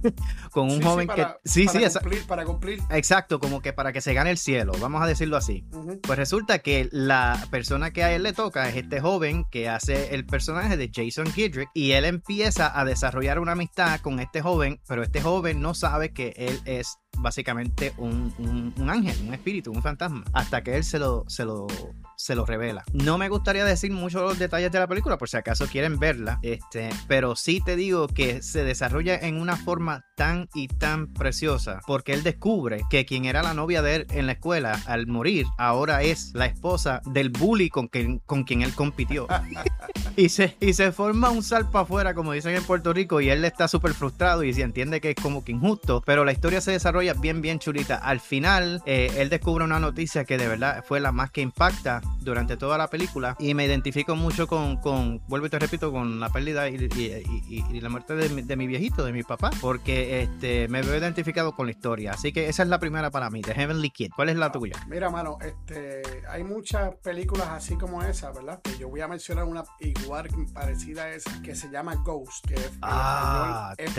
con 0.52 0.70
un 0.70 0.80
joven 0.80 1.08
que... 1.08 1.26
Sí, 1.44 1.66
sí, 1.66 1.80
cumplir, 1.92 2.26
para 2.26 2.44
cumplir. 2.44 2.80
Exacto, 2.90 3.40
como 3.40 3.60
que 3.60 3.72
para 3.72 3.92
que 3.92 4.00
se 4.00 4.14
gane 4.14 4.30
el 4.30 4.38
cielo, 4.38 4.72
vamos 4.80 5.02
a 5.02 5.06
decirlo 5.06 5.36
así. 5.36 5.64
Pues 6.02 6.18
resulta 6.18 6.60
que 6.60 6.88
la 6.92 7.46
persona 7.50 7.92
que 7.92 8.04
a 8.04 8.12
él 8.12 8.22
le 8.22 8.32
toca 8.32 8.68
es 8.68 8.76
este 8.76 9.00
joven 9.00 9.44
que 9.50 9.68
hace 9.68 10.14
el 10.14 10.24
personaje 10.24 10.76
de 10.76 10.90
Jason 10.92 11.30
Kidrick 11.32 11.70
y 11.74 11.92
él 11.92 12.04
empieza 12.04 12.78
a 12.78 12.84
desarrollar 12.84 13.40
una 13.40 13.52
amistad 13.52 14.00
con 14.00 14.20
este 14.20 14.40
joven, 14.40 14.80
pero 14.86 15.02
este 15.02 15.20
joven 15.20 15.60
no 15.60 15.74
sabe 15.74 16.12
que 16.12 16.32
él 16.36 16.60
es 16.64 16.98
básicamente 17.18 17.92
un, 17.96 18.32
un, 18.76 18.90
ángel, 18.90 19.16
un 19.26 19.34
espíritu, 19.34 19.72
un 19.72 19.82
fantasma, 19.82 20.24
hasta 20.32 20.62
que 20.62 20.76
él 20.76 20.84
se 20.84 20.98
lo, 20.98 21.24
se 21.28 21.44
lo, 21.44 21.66
se 22.16 22.34
lo 22.34 22.46
revela. 22.46 22.84
No 22.92 23.18
me 23.18 23.28
gustaría 23.28 23.64
decir 23.64 23.92
muchos 23.92 24.22
los 24.22 24.38
detalles 24.38 24.72
de 24.72 24.78
la 24.78 24.86
película, 24.86 25.18
por 25.18 25.28
si 25.28 25.36
acaso 25.36 25.66
quieren 25.66 25.98
verla, 25.98 26.38
este, 26.42 26.90
pero 27.06 27.36
sí 27.36 27.60
te 27.64 27.76
digo 27.76 28.08
que 28.08 28.42
se 28.42 28.64
desarrolla 28.64 29.16
en 29.16 29.40
una 29.40 29.56
forma 29.56 30.04
tan 30.16 30.48
y 30.54 30.68
tan 30.68 31.12
preciosa, 31.12 31.80
porque 31.86 32.14
él 32.14 32.22
descubre 32.22 32.82
que 32.90 33.04
quien 33.04 33.26
era 33.26 33.42
la 33.42 33.54
novia 33.54 33.82
de 33.82 33.96
él 33.96 34.06
en 34.10 34.26
la 34.26 34.32
escuela 34.32 34.80
al 34.86 35.06
morir, 35.06 35.46
ahora 35.58 36.02
es 36.02 36.32
la 36.34 36.46
esposa 36.46 37.00
del 37.04 37.30
bully 37.30 37.68
con 37.68 37.88
quien, 37.88 38.18
con 38.20 38.44
quien 38.44 38.62
él 38.62 38.74
compitió. 38.74 39.26
y, 40.16 40.30
se, 40.30 40.56
y 40.60 40.72
se 40.72 40.92
forma 40.92 41.30
un 41.30 41.42
salpa 41.42 41.80
afuera, 41.80 42.14
como 42.14 42.32
dicen 42.32 42.54
en 42.54 42.64
Puerto 42.64 42.92
Rico, 42.92 43.20
y 43.20 43.28
él 43.28 43.44
está 43.44 43.68
súper 43.68 43.94
frustrado 43.94 44.42
y 44.42 44.54
se 44.54 44.62
entiende 44.62 45.00
que 45.00 45.10
es 45.10 45.16
como 45.16 45.44
que 45.44 45.52
injusto, 45.52 46.02
pero 46.04 46.24
la 46.24 46.32
historia 46.32 46.60
se 46.60 46.72
desarrolla 46.72 47.14
bien, 47.14 47.42
bien 47.42 47.58
chulita. 47.58 47.96
Al 47.96 48.20
final, 48.20 48.82
eh, 48.86 49.12
él 49.18 49.28
descubre 49.28 49.64
una 49.64 49.80
noticia 49.80 50.24
que 50.24 50.38
de 50.38 50.48
verdad 50.48 50.84
fue 50.86 51.00
la 51.00 51.12
más 51.12 51.30
que 51.30 51.42
impacta 51.42 52.00
durante 52.20 52.56
toda 52.56 52.76
la 52.76 52.88
película 52.88 53.36
y 53.38 53.54
me 53.54 53.64
identifico 53.64 54.16
mucho 54.16 54.46
con, 54.46 54.76
con 54.78 55.22
vuelvo 55.28 55.46
y 55.46 55.50
te 55.50 55.58
repito, 55.58 55.92
con 55.92 56.20
la 56.20 56.28
pérdida 56.30 56.68
y, 56.68 56.76
la 57.80 57.88
muerte 57.88 58.14
de 58.14 58.56
mi, 58.56 58.66
viejito, 58.66 59.04
de 59.04 59.12
mi 59.12 59.22
papá, 59.22 59.50
porque 59.60 60.22
este, 60.22 60.68
me 60.68 60.82
veo 60.82 60.96
identificado 60.96 61.54
con 61.54 61.66
la 61.66 61.72
historia. 61.72 62.12
Así 62.12 62.32
que 62.32 62.48
esa 62.48 62.62
es 62.62 62.68
la 62.68 62.78
primera 62.78 63.10
para 63.10 63.30
mí, 63.30 63.42
The 63.42 63.54
Heavenly 63.54 63.90
Kid. 63.90 64.10
¿Cuál 64.14 64.30
es 64.30 64.36
la 64.36 64.50
tuya? 64.50 64.76
Mira, 64.88 65.10
mano, 65.10 65.38
este, 65.40 66.02
hay 66.28 66.42
muchas 66.42 66.94
películas 66.96 67.48
así 67.50 67.76
como 67.76 68.02
esa, 68.02 68.32
¿verdad? 68.32 68.60
Que 68.62 68.76
yo 68.78 68.88
voy 68.88 69.00
a 69.00 69.08
mencionar 69.08 69.44
una 69.44 69.64
igual 69.80 70.28
parecida 70.52 71.04
a 71.04 71.12
esa, 71.12 71.42
que 71.42 71.54
se 71.54 71.70
llama 71.70 71.94
Ghost, 71.96 72.46
que 72.46 72.54
es, 72.54 72.72
ah, 72.82 73.74
es 73.78 73.92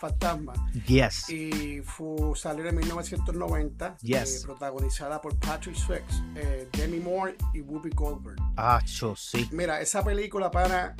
fantasma. 0.00 0.52
Yes. 0.86 1.28
Y 1.30 1.82
salió 2.34 2.66
en 2.66 2.76
1990, 2.76 3.96
eh, 4.02 4.24
protagonizada 4.44 5.20
por 5.20 5.38
Patrick 5.38 5.76
Swayze, 5.76 6.04
eh, 6.34 6.68
Demi 6.72 6.99
Moore 7.00 7.36
y 7.52 7.60
Whoopi 7.60 7.90
Goldberg. 7.90 8.36
Ah, 8.56 8.80
yo 8.84 9.14
sí. 9.16 9.48
Mira, 9.52 9.80
esa 9.80 10.04
película 10.04 10.50
para 10.50 10.94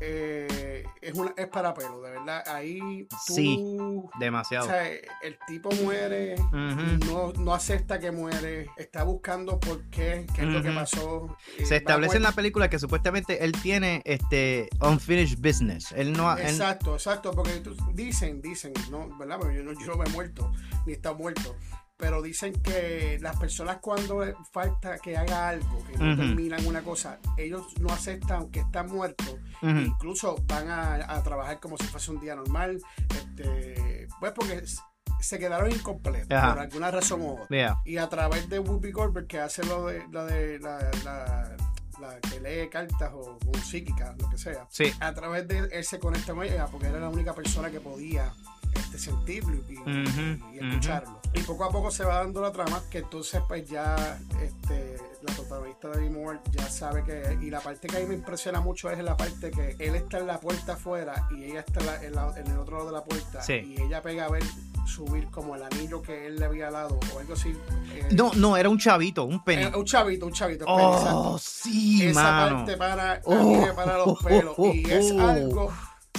eh, 0.00 0.84
es, 1.00 1.14
una, 1.14 1.32
es 1.36 1.48
para 1.48 1.72
pelo, 1.74 2.00
de 2.02 2.10
verdad. 2.10 2.42
Ahí 2.46 3.06
tú, 3.08 3.34
sí, 3.34 3.76
demasiado. 4.18 4.66
O 4.66 4.68
sea, 4.68 4.86
el 4.88 5.38
tipo 5.46 5.70
muere, 5.82 6.36
no, 6.52 7.32
no, 7.32 7.54
acepta 7.54 7.98
que 7.98 8.10
muere, 8.10 8.68
está 8.76 9.04
buscando 9.04 9.58
por 9.60 9.82
qué, 9.90 10.26
qué 10.34 10.42
es 10.42 10.48
lo 10.48 10.62
que 10.62 10.70
pasó. 10.70 11.36
Se 11.64 11.76
establece 11.76 12.16
en 12.16 12.22
la 12.22 12.32
película 12.32 12.68
que 12.68 12.78
supuestamente 12.78 13.44
él 13.44 13.52
tiene 13.52 14.02
este 14.04 14.68
unfinished 14.80 15.38
business. 15.38 15.92
Él 15.92 16.12
no, 16.12 16.36
exacto, 16.36 16.94
exacto, 16.94 17.32
porque 17.32 17.62
dicen, 17.92 18.40
dicen, 18.40 18.72
no, 18.90 19.16
¿verdad? 19.18 19.38
Pero 19.40 19.52
yo 19.52 19.62
no, 19.62 19.72
yo 19.72 19.86
no 19.86 19.96
me 19.96 20.04
he 20.04 20.10
muerto 20.10 20.52
ni 20.86 20.92
está 20.92 21.12
muerto. 21.12 21.56
Pero 21.96 22.22
dicen 22.22 22.52
que 22.54 23.18
las 23.20 23.36
personas 23.38 23.78
cuando 23.80 24.24
falta 24.52 24.98
que 24.98 25.16
haga 25.16 25.50
algo, 25.50 25.84
que 25.84 25.96
no 25.96 26.16
terminan 26.16 26.66
una 26.66 26.82
cosa, 26.82 27.18
ellos 27.36 27.66
no 27.80 27.88
aceptan 27.92 28.50
que 28.50 28.60
están 28.60 28.90
muertos, 28.90 29.36
incluso 29.62 30.36
van 30.46 30.70
a, 30.70 31.22
trabajar 31.22 31.60
como 31.60 31.78
si 31.78 31.84
fuese 31.84 32.10
un 32.10 32.20
día 32.20 32.34
normal, 32.34 32.80
este, 33.10 34.08
pues 34.18 34.32
porque 34.32 34.64
se 35.20 35.38
quedaron 35.38 35.70
incompletos 35.70 36.26
por 36.26 36.58
alguna 36.58 36.90
razón 36.90 37.22
u 37.22 37.38
otra. 37.42 37.46
Y 37.84 37.96
a 37.96 38.08
través 38.08 38.48
de 38.48 38.58
Whoopi 38.58 38.90
Goldberg, 38.90 39.26
que 39.26 39.40
hace 39.40 39.64
lo 39.64 39.86
de, 39.86 40.04
la 40.10 40.24
de 40.24 40.58
la, 40.58 40.78
la, 42.00 42.20
que 42.20 42.40
lee 42.40 42.68
cartas 42.68 43.12
o, 43.14 43.38
o 43.46 43.58
psíquica, 43.58 44.14
lo 44.18 44.28
que 44.28 44.36
sea, 44.36 44.66
sí. 44.68 44.92
a 45.00 45.14
través 45.14 45.46
de 45.48 45.68
él 45.72 45.84
se 45.84 45.98
conecta 45.98 46.34
con 46.34 46.44
ella 46.44 46.66
porque 46.66 46.88
era 46.88 46.98
la 46.98 47.08
única 47.08 47.34
persona 47.34 47.70
que 47.70 47.80
podía 47.80 48.32
este, 48.74 48.98
sentirlo 48.98 49.56
y, 49.68 50.58
escucharlo. 50.58 51.20
Y 51.32 51.40
poco 51.40 51.64
a 51.64 51.70
poco 51.70 51.90
se 51.90 52.04
va 52.04 52.18
dando 52.18 52.40
la 52.40 52.52
trama 52.52 52.82
que 52.90 52.98
entonces 52.98 53.42
pues 53.48 53.68
ya 53.68 54.18
este, 54.40 54.96
la 55.22 55.34
protagonista 55.34 55.88
de 55.88 56.10
Moore 56.10 56.40
ya 56.52 56.68
sabe 56.68 57.04
que... 57.04 57.38
Y 57.40 57.50
la 57.50 57.60
parte 57.60 57.88
que 57.88 57.96
a 57.96 58.00
mí 58.00 58.06
me 58.06 58.14
impresiona 58.14 58.60
mucho 58.60 58.90
es 58.90 59.02
la 59.02 59.16
parte 59.16 59.50
que 59.50 59.76
él 59.78 59.94
está 59.94 60.18
en 60.18 60.26
la 60.26 60.38
puerta 60.38 60.74
afuera 60.74 61.28
y 61.36 61.44
ella 61.44 61.60
está 61.60 62.02
en, 62.02 62.12
el 62.12 62.58
otro 62.58 62.78
lado 62.78 62.86
de 62.86 62.92
la 62.92 63.04
puerta 63.04 63.40
y 63.48 63.80
ella 63.80 64.02
pega 64.02 64.26
a 64.26 64.30
ver 64.30 64.42
subir 64.86 65.28
como 65.30 65.56
el 65.56 65.62
anillo 65.62 66.02
que 66.02 66.26
él 66.26 66.36
le 66.36 66.44
había 66.44 66.70
dado 66.70 66.98
o 67.14 67.18
algo 67.18 67.32
así. 67.32 67.50
Eh, 67.94 68.08
no, 68.12 68.32
no, 68.34 68.56
era 68.56 68.68
un 68.68 68.78
chavito, 68.78 69.24
un 69.24 69.42
penny. 69.42 69.64
un 69.74 69.84
chavito, 69.84 70.26
un 70.26 70.32
chavito. 70.32 70.64
Oh, 70.68 71.38
sí, 71.38 72.04
Esa 72.06 72.48
parte 72.50 72.76
para, 72.76 73.20
oh, 73.24 73.66
para 73.74 73.98
los 73.98 74.22
pelos. 74.22 74.54
y 74.58 74.90
es 74.90 75.10
algo 75.12 75.72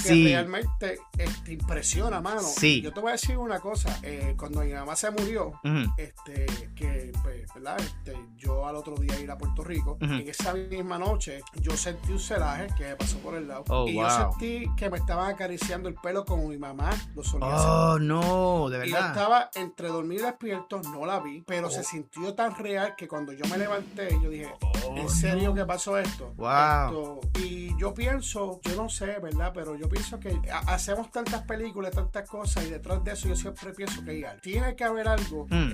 que 0.04 0.10
realmente 0.10 1.00
este, 1.18 1.54
impresiona, 1.54 2.22
mano. 2.22 2.42
Sí. 2.42 2.82
Yo 2.82 2.92
te 2.94 3.00
voy 3.00 3.10
a 3.10 3.12
decir 3.14 3.38
una 3.38 3.60
cosa. 3.60 4.00
Eh, 4.04 4.36
cuando 4.38 4.62
mi 4.62 4.74
mamá 4.74 4.96
se 4.96 5.12
murió, 5.12 5.60
este, 5.98 6.46
que, 6.76 7.12
pues, 7.24 7.48
¿verdad? 7.54 7.80
Este, 7.80 8.16
yo 8.36 8.68
al 8.68 8.76
otro 8.76 8.96
día 8.96 9.20
ir 9.20 9.32
a 9.32 9.38
Puerto 9.38 9.64
Rico, 9.64 9.98
en 10.02 10.28
esa 10.28 10.54
misma 10.54 10.98
noche, 10.98 11.42
yo 11.62 11.76
sentí 11.76 12.12
un 12.12 12.20
celaje 12.20 12.68
que 12.78 12.84
me 12.86 12.96
pasó 12.96 13.18
por 13.20 13.36
el 13.36 13.48
lado. 13.48 13.64
Oh, 13.70 13.88
y 13.88 13.96
yo 13.96 14.10
sentí 14.10 14.66
que 14.76 14.90
me 14.90 14.98
estaban 14.98 15.34
acariciando 15.34 15.90
el 15.90 15.96
pelo 15.96 16.26
como 16.26 16.48
mi 16.48 16.58
mamá 16.58 16.90
lo 17.16 17.24
solía 17.24 17.48
Oh, 17.48 18.00
no, 18.00 18.70
de 18.70 18.80
verdad. 18.80 18.88
Y 18.88 18.92
yo 18.92 19.08
estaba 19.08 19.50
entre 19.56 19.88
dormir 19.88 20.20
y 20.20 20.24
despierto, 20.24 20.82
no 20.84 21.06
la 21.06 21.20
vi, 21.20 21.42
pero 21.42 21.70
se 21.70 21.82
oh. 21.82 21.84
sintió 21.84 22.34
tan 22.34 22.56
real 22.56 22.96
que 22.96 23.08
cuando 23.08 23.34
yo 23.34 23.46
me 23.50 23.58
levanté, 23.58 24.10
yo 24.22 24.30
dije, 24.30 24.54
oh, 24.62 24.96
¿en 24.98 25.10
serio 25.10 25.54
que 25.54 25.66
pasó 25.66 25.98
esto? 25.98 26.34
Wow. 26.36 27.22
Y 27.40 27.78
yo 27.78 27.94
pienso, 27.94 28.60
yo 28.64 28.76
no 28.76 28.90
sé, 28.90 29.20
¿verdad? 29.20 29.52
Pero 29.54 29.76
yo 29.76 29.85
pienso 29.90 30.20
que 30.20 30.40
hacemos 30.68 31.12
tantas 31.12 31.44
películas, 31.44 31.92
tantas 31.92 32.28
cosas, 32.30 32.66
y 32.66 32.70
detrás 32.70 33.04
de 33.04 33.12
eso 33.12 33.28
yo 33.28 33.36
siempre 33.36 33.74
pienso 33.74 34.04
que 34.04 34.12
hay 34.12 34.24
algo. 34.24 34.42
Tiene 34.42 34.76
que 34.76 34.84
haber 34.84 35.08
algo 35.08 35.46
mm. 35.50 35.72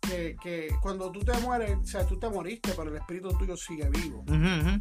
que, 0.00 0.36
que, 0.42 0.68
cuando 0.80 1.10
tú 1.10 1.20
te 1.20 1.32
mueres, 1.40 1.78
o 1.78 1.84
sea, 1.84 2.06
tú 2.06 2.18
te 2.18 2.28
moriste, 2.28 2.72
pero 2.76 2.90
el 2.90 2.96
espíritu 2.96 3.36
tuyo 3.36 3.56
sigue 3.56 3.88
vivo. 3.88 4.24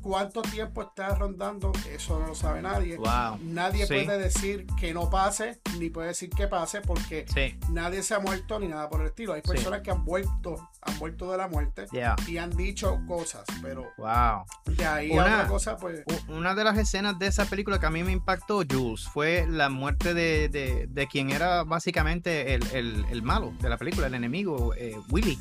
¿Cuánto 0.01 0.42
tiempo 0.42 0.82
estás 0.82 1.18
rondando? 1.18 1.72
Eso 1.89 2.20
no 2.20 2.28
lo 2.28 2.36
sabe 2.36 2.62
nadie. 2.62 2.98
Wow. 2.98 3.39
Nadie 3.44 3.88
puede 3.88 4.18
decir 4.18 4.66
que 4.80 4.94
no 4.94 5.10
pase, 5.10 5.60
ni 5.78 5.89
puede 5.89 6.10
decir 6.10 6.30
que 6.30 6.48
pase, 6.48 6.82
porque 6.82 7.25
nadie 7.70 8.04
se 8.04 8.13
ha 8.13 8.20
muerto 8.20 8.60
ni 8.60 8.68
nada 8.68 8.89
por 8.89 9.01
el 9.01 9.08
estilo. 9.08 9.34
Hay 9.34 9.42
personas 9.42 9.82
que 9.82 9.92
han 9.92 10.04
vuelto, 10.06 10.70
han 10.82 11.00
vuelto 11.00 11.32
de 11.32 11.38
la 11.38 11.48
muerte 11.48 11.86
y 12.28 12.38
han 12.38 12.51
dicho 12.51 13.00
cosas, 13.08 13.44
pero 13.62 13.88
wow. 13.98 14.44
de 14.66 14.86
ahí 14.86 15.12
una, 15.12 15.24
otra 15.24 15.48
cosa, 15.48 15.78
pues. 15.78 16.04
Una 16.28 16.56
de 16.56 16.63
las 16.63 16.78
escenas 16.78 17.18
de 17.20 17.28
esa 17.28 17.46
película 17.46 17.80
que 17.80 17.86
a 17.86 17.89
mí 17.89 18.04
me 18.04 18.12
impactó, 18.12 18.49
Jules, 18.50 19.08
fue 19.08 19.46
la 19.48 19.70
muerte 19.70 20.13
de, 20.13 20.50
de, 20.50 20.88
de 20.88 21.08
quien 21.08 21.29
era 21.29 21.63
básicamente 21.63 22.56
el, 22.56 22.63
el, 22.74 23.06
el, 23.12 23.22
malo 23.22 23.53
de 23.62 23.70
la 23.70 23.77
película, 23.77 24.08
el 24.08 24.15
enemigo, 24.15 24.74
eh, 24.75 24.98
Willy. 25.10 25.38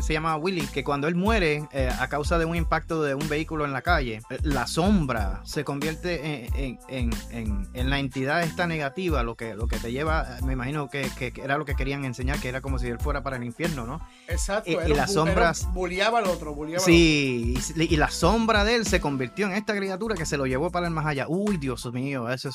se 0.00 0.12
llama 0.12 0.36
Willy, 0.36 0.66
que 0.68 0.82
cuando 0.82 1.06
él 1.08 1.14
muere 1.14 1.68
eh, 1.72 1.90
a 1.98 2.08
causa 2.08 2.38
de 2.38 2.44
un 2.44 2.56
impacto 2.56 3.02
de 3.02 3.14
un 3.14 3.28
vehículo 3.28 3.64
en 3.64 3.72
la 3.72 3.82
calle, 3.82 4.22
eh, 4.30 4.38
la 4.42 4.66
sombra 4.66 5.42
se 5.44 5.64
convierte 5.64 6.46
en, 6.56 6.78
en, 6.88 7.10
en, 7.30 7.68
en 7.74 7.90
la 7.90 7.98
entidad 7.98 8.42
esta 8.42 8.66
negativa, 8.66 9.22
lo 9.22 9.36
que, 9.36 9.54
lo 9.54 9.68
que 9.68 9.78
te 9.78 9.92
lleva, 9.92 10.38
me 10.42 10.54
imagino 10.54 10.88
que, 10.88 11.10
que, 11.18 11.32
era 11.42 11.58
lo 11.58 11.64
que 11.64 11.74
querían 11.74 12.04
enseñar, 12.04 12.40
que 12.40 12.48
era 12.48 12.60
como 12.60 12.78
si 12.78 12.88
él 12.88 12.98
fuera 12.98 13.22
para 13.22 13.36
el 13.36 13.44
infierno, 13.44 13.86
¿no? 13.86 14.00
Exacto. 14.28 14.70
Y, 14.70 14.94
las 14.94 15.12
sombras... 15.12 15.68
Buleaba 15.72 16.20
al 16.20 16.26
otro, 16.26 16.56
Sí, 16.78 17.58
Y, 17.76 17.96
la 17.96 18.10
sombra 18.10 18.64
de 18.64 18.76
él 18.76 18.86
se 18.86 19.00
convirtió 19.00 19.46
en 19.46 19.52
esta 19.52 19.76
criatura 19.76 20.14
que 20.14 20.26
se 20.26 20.36
lo 20.36 20.46
llevó 20.46 20.70
para 20.70 20.86
el 20.86 20.92
más 20.92 21.06
allá. 21.06 21.26
Uy, 21.28 21.56
Dios 21.58 21.92
mío, 21.92 22.30
eso 22.30 22.45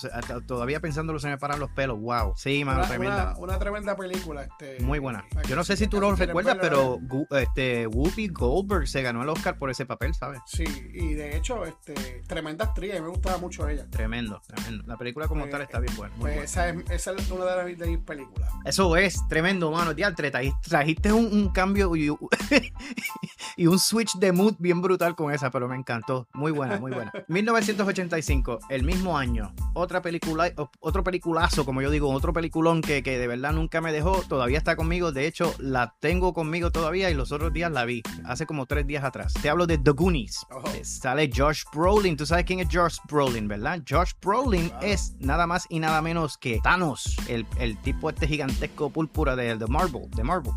todavía 0.45 0.79
pensándolo 0.79 1.19
se 1.19 1.27
me 1.27 1.37
paran 1.37 1.59
los 1.59 1.69
pelos. 1.71 1.99
Wow. 1.99 2.33
Sí, 2.35 2.63
mano, 2.63 2.79
una, 2.79 2.87
tremenda. 2.87 3.35
Una, 3.37 3.59
tremenda 3.59 3.95
película. 3.95 4.43
Este, 4.43 4.79
Muy 4.83 4.99
buena. 4.99 5.25
Yo 5.47 5.55
no 5.55 5.63
sé 5.63 5.77
si 5.77 5.87
tú 5.87 5.99
lo 5.99 6.15
recuerdas, 6.15 6.57
pero 6.59 6.99
este, 7.31 7.87
Whoopi 7.87 8.27
Goldberg 8.29 8.87
se 8.87 9.01
ganó 9.01 9.23
el 9.23 9.29
Oscar 9.29 9.57
por 9.57 9.69
ese 9.69 9.85
papel, 9.85 10.13
¿sabes? 10.13 10.39
Sí, 10.45 10.65
y 10.93 11.13
de 11.13 11.37
hecho, 11.37 11.65
este, 11.65 12.23
tremenda 12.27 12.65
actriz, 12.65 12.93
me 12.93 13.07
gustaba 13.07 13.37
mucho 13.37 13.67
ella. 13.67 13.87
Tremendo, 13.89 14.41
tremendo. 14.47 14.83
La 14.87 14.97
película 14.97 15.27
como 15.27 15.47
tal 15.47 15.61
está 15.61 15.79
bien 15.79 15.95
buena. 15.95 16.15
Pues 16.19 16.37
esa, 16.43 16.69
es, 16.69 16.89
esa 16.89 17.11
es 17.13 17.31
una 17.31 17.45
de, 17.45 17.75
mis 17.75 17.99
películas. 17.99 18.51
Eso 18.65 18.95
es 18.95 19.27
tremendo, 19.27 19.71
mano. 19.71 19.93
Diantre, 19.93 20.31
trajiste 20.31 21.11
un, 21.11 21.25
un 21.25 21.49
cambio 21.49 21.95
y, 21.95 22.07
y, 23.57 23.67
un 23.67 23.79
switch 23.79 24.15
de 24.17 24.31
mood 24.31 24.55
bien 24.59 24.81
brutal 24.81 25.15
con 25.15 25.33
esa, 25.33 25.51
pero 25.51 25.67
me 25.67 25.75
encantó. 25.75 26.27
Muy 26.33 26.51
buena, 26.51 26.77
muy 26.77 26.91
buena. 26.91 27.11
1985, 27.27 28.59
el 28.69 28.83
mismo 28.83 29.17
año. 29.17 29.53
Otra 29.81 30.01
película, 30.03 30.53
otro 30.79 31.03
peliculazo, 31.03 31.65
como 31.65 31.81
yo 31.81 31.89
digo, 31.89 32.11
otro 32.11 32.33
peliculón 32.33 32.81
que, 32.81 33.01
que 33.01 33.17
de 33.17 33.25
verdad 33.25 33.51
nunca 33.51 33.81
me 33.81 33.91
dejó. 33.91 34.21
Todavía 34.27 34.59
está 34.59 34.75
conmigo. 34.75 35.11
De 35.11 35.25
hecho, 35.25 35.55
la 35.57 35.95
tengo 35.99 36.33
conmigo 36.33 36.71
todavía 36.71 37.09
y 37.09 37.15
los 37.15 37.31
otros 37.31 37.51
días 37.51 37.71
la 37.71 37.83
vi. 37.85 38.03
Hace 38.25 38.45
como 38.45 38.67
tres 38.67 38.85
días 38.85 39.03
atrás. 39.03 39.33
Te 39.41 39.49
hablo 39.49 39.65
de 39.65 39.79
The 39.79 39.89
Goonies. 39.89 40.45
Oh. 40.51 40.61
Sale 40.83 41.31
Josh 41.35 41.63
Brolin. 41.73 42.15
Tú 42.15 42.27
sabes 42.27 42.45
quién 42.45 42.59
es 42.59 42.67
Josh 42.71 42.97
Brolin, 43.09 43.47
¿verdad? 43.47 43.81
Josh 43.89 44.11
Brolin 44.21 44.71
es 44.83 45.15
nada 45.19 45.47
más 45.47 45.65
y 45.69 45.79
nada 45.79 45.99
menos 46.03 46.37
que 46.37 46.59
Thanos, 46.61 47.17
el, 47.27 47.47
el 47.59 47.75
tipo 47.81 48.09
este 48.09 48.27
gigantesco 48.27 48.91
púrpura 48.91 49.35
de, 49.35 49.57
de 49.57 49.67
Marvel, 49.67 50.09
de 50.11 50.23
Marvel, 50.23 50.53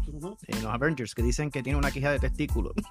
en 0.47 0.63
los 0.63 0.73
Avengers, 0.73 1.15
que 1.15 1.23
dicen 1.23 1.51
que 1.51 1.63
tiene 1.63 1.79
una 1.79 1.91
quija 1.91 2.11
de 2.11 2.19
testículo. 2.19 2.75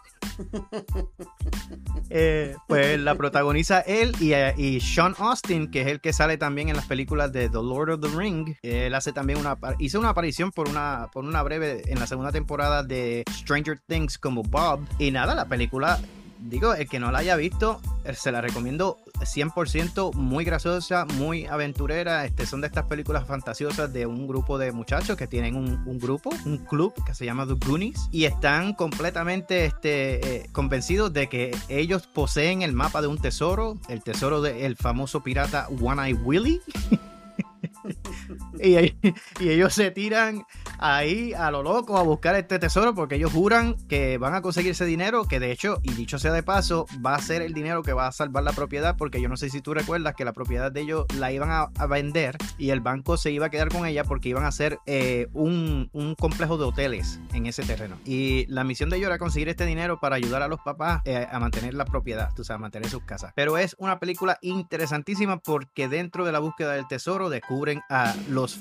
Eh, 2.15 2.55
pues 2.67 2.99
la 2.99 3.15
protagoniza 3.15 3.79
él 3.79 4.15
y, 4.19 4.33
eh, 4.33 4.53
y, 4.55 4.79
Sean 4.81 5.15
Austin, 5.17 5.71
que 5.71 5.81
es 5.81 5.87
el 5.87 5.99
que 5.99 6.13
sale 6.13 6.22
también 6.37 6.69
en 6.69 6.75
las 6.75 6.85
películas 6.85 7.31
de 7.31 7.49
The 7.49 7.57
Lord 7.57 7.89
of 7.91 8.01
the 8.01 8.07
Ring. 8.17 8.55
Él 8.61 8.95
hace 8.95 9.11
también 9.11 9.39
una 9.39 9.57
hizo 9.79 9.99
una 9.99 10.09
aparición 10.09 10.51
por 10.51 10.69
una 10.69 11.09
por 11.11 11.25
una 11.25 11.43
breve 11.43 11.83
en 11.87 11.99
la 11.99 12.07
segunda 12.07 12.31
temporada 12.31 12.83
de 12.83 13.23
Stranger 13.29 13.79
Things 13.87 14.17
como 14.17 14.43
Bob. 14.43 14.79
Y 14.99 15.11
nada, 15.11 15.35
la 15.35 15.45
película 15.45 15.99
digo, 16.43 16.73
el 16.73 16.87
que 16.87 16.99
no 16.99 17.11
la 17.11 17.19
haya 17.19 17.35
visto, 17.35 17.81
eh, 18.05 18.13
se 18.13 18.31
la 18.31 18.41
recomiendo 18.41 18.97
100% 19.19 20.13
muy 20.13 20.43
graciosa, 20.45 21.05
muy 21.05 21.45
aventurera. 21.45 22.25
Este, 22.25 22.45
son 22.45 22.61
de 22.61 22.67
estas 22.67 22.85
películas 22.85 23.25
fantasiosas 23.27 23.91
de 23.93 24.05
un 24.05 24.27
grupo 24.27 24.57
de 24.57 24.71
muchachos 24.71 25.17
que 25.17 25.27
tienen 25.27 25.55
un, 25.55 25.99
grupo, 25.99 26.31
un 26.45 26.57
club 26.57 26.93
que 27.05 27.13
se 27.13 27.25
llama 27.25 27.47
The 27.47 27.53
Goonies 27.65 28.09
y 28.11 28.25
están 28.25 28.73
completamente 28.73 29.65
este, 29.65 30.37
eh, 30.37 30.49
convencidos 30.51 31.13
de 31.13 31.29
que 31.29 31.55
ellos 31.69 32.07
poseen 32.07 32.61
el 32.61 32.73
mapa 32.73 33.01
de 33.01 33.07
un 33.07 33.17
tesoro, 33.17 33.77
el 33.89 34.03
tesoro 34.03 34.41
del 34.41 34.75
famoso 34.75 35.23
pirata 35.23 35.67
One 35.81 36.09
Eye 36.09 36.13
Willy. 36.13 36.61
y, 38.61 38.95
ellos 39.39 39.73
se 39.73 39.91
tiran 39.91 40.45
ahí 40.79 41.33
a 41.33 41.51
lo 41.51 41.63
loco 41.63 41.97
a 41.97 42.03
buscar 42.03 42.35
este 42.35 42.59
tesoro 42.59 42.93
porque 42.93 43.15
ellos 43.15 43.31
juran 43.31 43.75
que 43.87 44.17
van 44.17 44.33
a 44.33 44.41
conseguir 44.41 44.71
ese 44.71 44.85
dinero, 44.85 45.25
que 45.25 45.39
de 45.39 45.51
hecho, 45.51 45.79
y 45.83 45.93
dicho 45.93 46.19
sea 46.19 46.33
de 46.33 46.43
paso, 46.43 46.85
va 47.05 47.15
a 47.15 47.19
ser 47.19 47.41
el 47.41 47.53
dinero 47.53 47.83
que 47.83 47.93
va 47.93 48.07
a 48.07 48.11
salvar 48.11 48.43
la 48.43 48.53
propiedad, 48.53 48.95
porque 48.97 49.21
yo 49.21 49.29
no 49.29 49.37
sé 49.37 49.49
si 49.49 49.61
tú 49.61 49.73
recuerdas 49.73 50.15
que 50.15 50.25
la 50.25 50.33
propiedad 50.33 50.71
de 50.71 50.81
ellos 50.81 51.05
la 51.17 51.31
iban 51.31 51.49
a, 51.51 51.69
vender 51.87 52.37
y 52.57 52.69
el 52.69 52.79
banco 52.79 53.17
se 53.17 53.29
iba 53.29 53.47
a 53.47 53.49
quedar 53.49 53.69
con 53.69 53.85
ella 53.85 54.03
porque 54.03 54.29
iban 54.29 54.45
a 54.45 54.47
hacer 54.47 54.79
eh, 54.85 55.27
un, 55.33 55.89
complejo 56.17 56.57
de 56.57 56.63
hoteles 56.63 57.19
en 57.33 57.45
ese 57.45 57.63
terreno. 57.63 57.97
Y 58.05 58.45
la 58.47 58.63
misión 58.63 58.89
de 58.89 58.97
ellos 58.97 59.07
era 59.07 59.17
conseguir 59.17 59.49
este 59.49 59.65
dinero 59.65 59.99
para 59.99 60.15
ayudar 60.15 60.41
a 60.41 60.47
los 60.47 60.59
papás 60.61 61.01
eh, 61.05 61.27
a 61.29 61.39
mantener 61.39 61.73
la 61.73 61.85
propiedad, 61.85 62.29
tú 62.35 62.43
sabes, 62.43 62.61
mantener 62.61 62.89
sus 62.89 63.03
casas. 63.03 63.33
Pero 63.35 63.57
es 63.57 63.75
una 63.79 63.99
película 63.99 64.37
interesantísima 64.41 65.37
porque 65.37 65.87
dentro 65.87 66.25
de 66.25 66.31
la 66.31 66.39
búsqueda 66.39 66.73
del 66.73 66.87
tesoro 66.87 67.29
descubren 67.29 67.81
a 67.89 68.15
los 68.29 68.59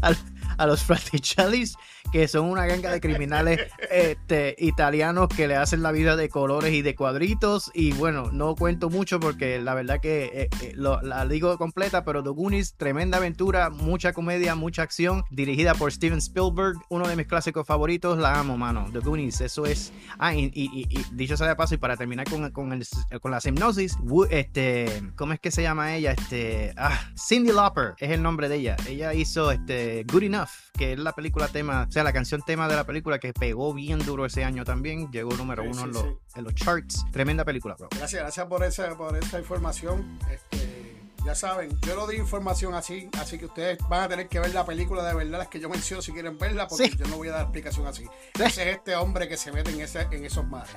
a, 0.56 0.66
los 0.66 0.82
Fraticellis, 0.84 1.76
que 2.12 2.28
son 2.28 2.46
una 2.46 2.66
ganga 2.66 2.90
de 2.90 3.00
criminales 3.00 3.60
este, 3.90 4.54
italianos 4.58 5.28
que 5.28 5.48
le 5.48 5.56
hacen 5.56 5.82
la 5.82 5.92
vida 5.92 6.16
de 6.16 6.28
colores 6.28 6.72
y 6.72 6.82
de 6.82 6.94
cuadritos. 6.94 7.70
Y 7.74 7.92
bueno, 7.92 8.30
no 8.32 8.54
cuento 8.54 8.90
mucho 8.90 9.20
porque 9.20 9.60
la 9.60 9.74
verdad 9.74 10.00
que 10.00 10.24
eh, 10.32 10.48
eh, 10.62 10.74
la 10.76 11.26
digo 11.26 11.56
completa, 11.58 12.04
pero 12.04 12.22
The 12.22 12.30
Goonies, 12.30 12.74
tremenda 12.76 13.18
aventura, 13.18 13.70
mucha 13.70 14.12
comedia, 14.12 14.54
mucha 14.54 14.82
acción, 14.82 15.24
dirigida 15.30 15.74
por 15.74 15.92
Steven 15.92 16.18
Spielberg, 16.18 16.76
uno 16.88 17.08
de 17.08 17.16
mis 17.16 17.26
clásicos 17.26 17.66
favoritos. 17.66 18.18
La 18.18 18.38
amo, 18.38 18.56
mano. 18.56 18.86
The 18.92 19.00
Goonies, 19.00 19.40
eso 19.40 19.66
es. 19.66 19.92
Ah, 20.18 20.34
y, 20.34 20.86
dicho 21.12 21.36
sea 21.36 21.48
de 21.48 21.56
paso, 21.56 21.74
y 21.74 21.78
para 21.78 21.96
terminar 21.96 22.28
con, 22.28 22.50
con, 22.50 22.72
el, 22.72 22.86
con 23.20 23.30
la 23.30 23.40
hipnosis, 23.44 23.96
este, 24.30 25.02
¿cómo 25.16 25.32
es 25.32 25.40
que 25.40 25.50
se 25.50 25.62
llama 25.62 25.94
ella? 25.94 26.12
Este, 26.12 26.72
ah, 26.76 26.98
Cindy 27.16 27.52
Lauper 27.52 27.94
es 27.98 28.10
el 28.10 28.22
nombre 28.22 28.48
de 28.48 28.56
ella. 28.56 28.76
Ella 28.88 29.14
hizo 29.14 29.50
este 29.50 30.04
Good 30.04 30.24
Enough, 30.24 30.45
que 30.72 30.92
es 30.92 30.98
la 30.98 31.12
película 31.12 31.48
tema, 31.48 31.86
o 31.88 31.92
sea, 31.92 32.04
la 32.04 32.12
canción 32.12 32.42
tema 32.42 32.68
de 32.68 32.76
la 32.76 32.84
película 32.84 33.18
que 33.18 33.32
pegó 33.32 33.74
bien 33.74 33.98
duro 34.00 34.26
ese 34.26 34.44
año 34.44 34.64
también, 34.64 35.10
llegó 35.10 35.34
número 35.34 35.62
uno 35.62 35.84
en, 35.84 35.92
los, 35.92 36.04
en, 36.34 36.44
los, 36.44 36.54
charts. 36.54 37.04
Tremenda 37.12 37.44
película, 37.44 37.74
bro. 37.76 37.88
Gracias, 37.96 38.22
gracias 38.22 38.46
por 38.46 38.64
esa, 38.64 38.96
por 38.96 39.16
esa 39.16 39.38
información. 39.38 40.18
Este, 40.30 40.96
ya 41.26 41.34
saben, 41.34 41.76
yo 41.80 41.96
no 41.96 42.06
di 42.06 42.16
información 42.16 42.74
así, 42.74 43.08
así 43.18 43.36
que 43.36 43.46
ustedes 43.46 43.78
van 43.88 44.04
a 44.04 44.08
tener 44.08 44.28
que 44.28 44.38
ver 44.38 44.54
la 44.54 44.64
película 44.64 45.02
de 45.02 45.12
verdad, 45.12 45.38
las 45.38 45.48
que 45.48 45.58
yo 45.58 45.68
menciono 45.68 46.00
si 46.00 46.12
quieren 46.12 46.38
verla, 46.38 46.68
porque 46.68 46.90
yo 46.90 47.06
no 47.08 47.16
voy 47.16 47.28
a 47.28 47.32
dar 47.32 47.42
explicación 47.42 47.86
así. 47.86 48.04
Ese 48.34 48.70
es 48.70 48.76
este 48.76 48.94
hombre 48.94 49.28
que 49.28 49.36
se 49.36 49.50
mete 49.50 49.72
en, 49.72 49.80
ese, 49.80 50.02
en 50.02 50.24
esos 50.24 50.46
mares. 50.46 50.70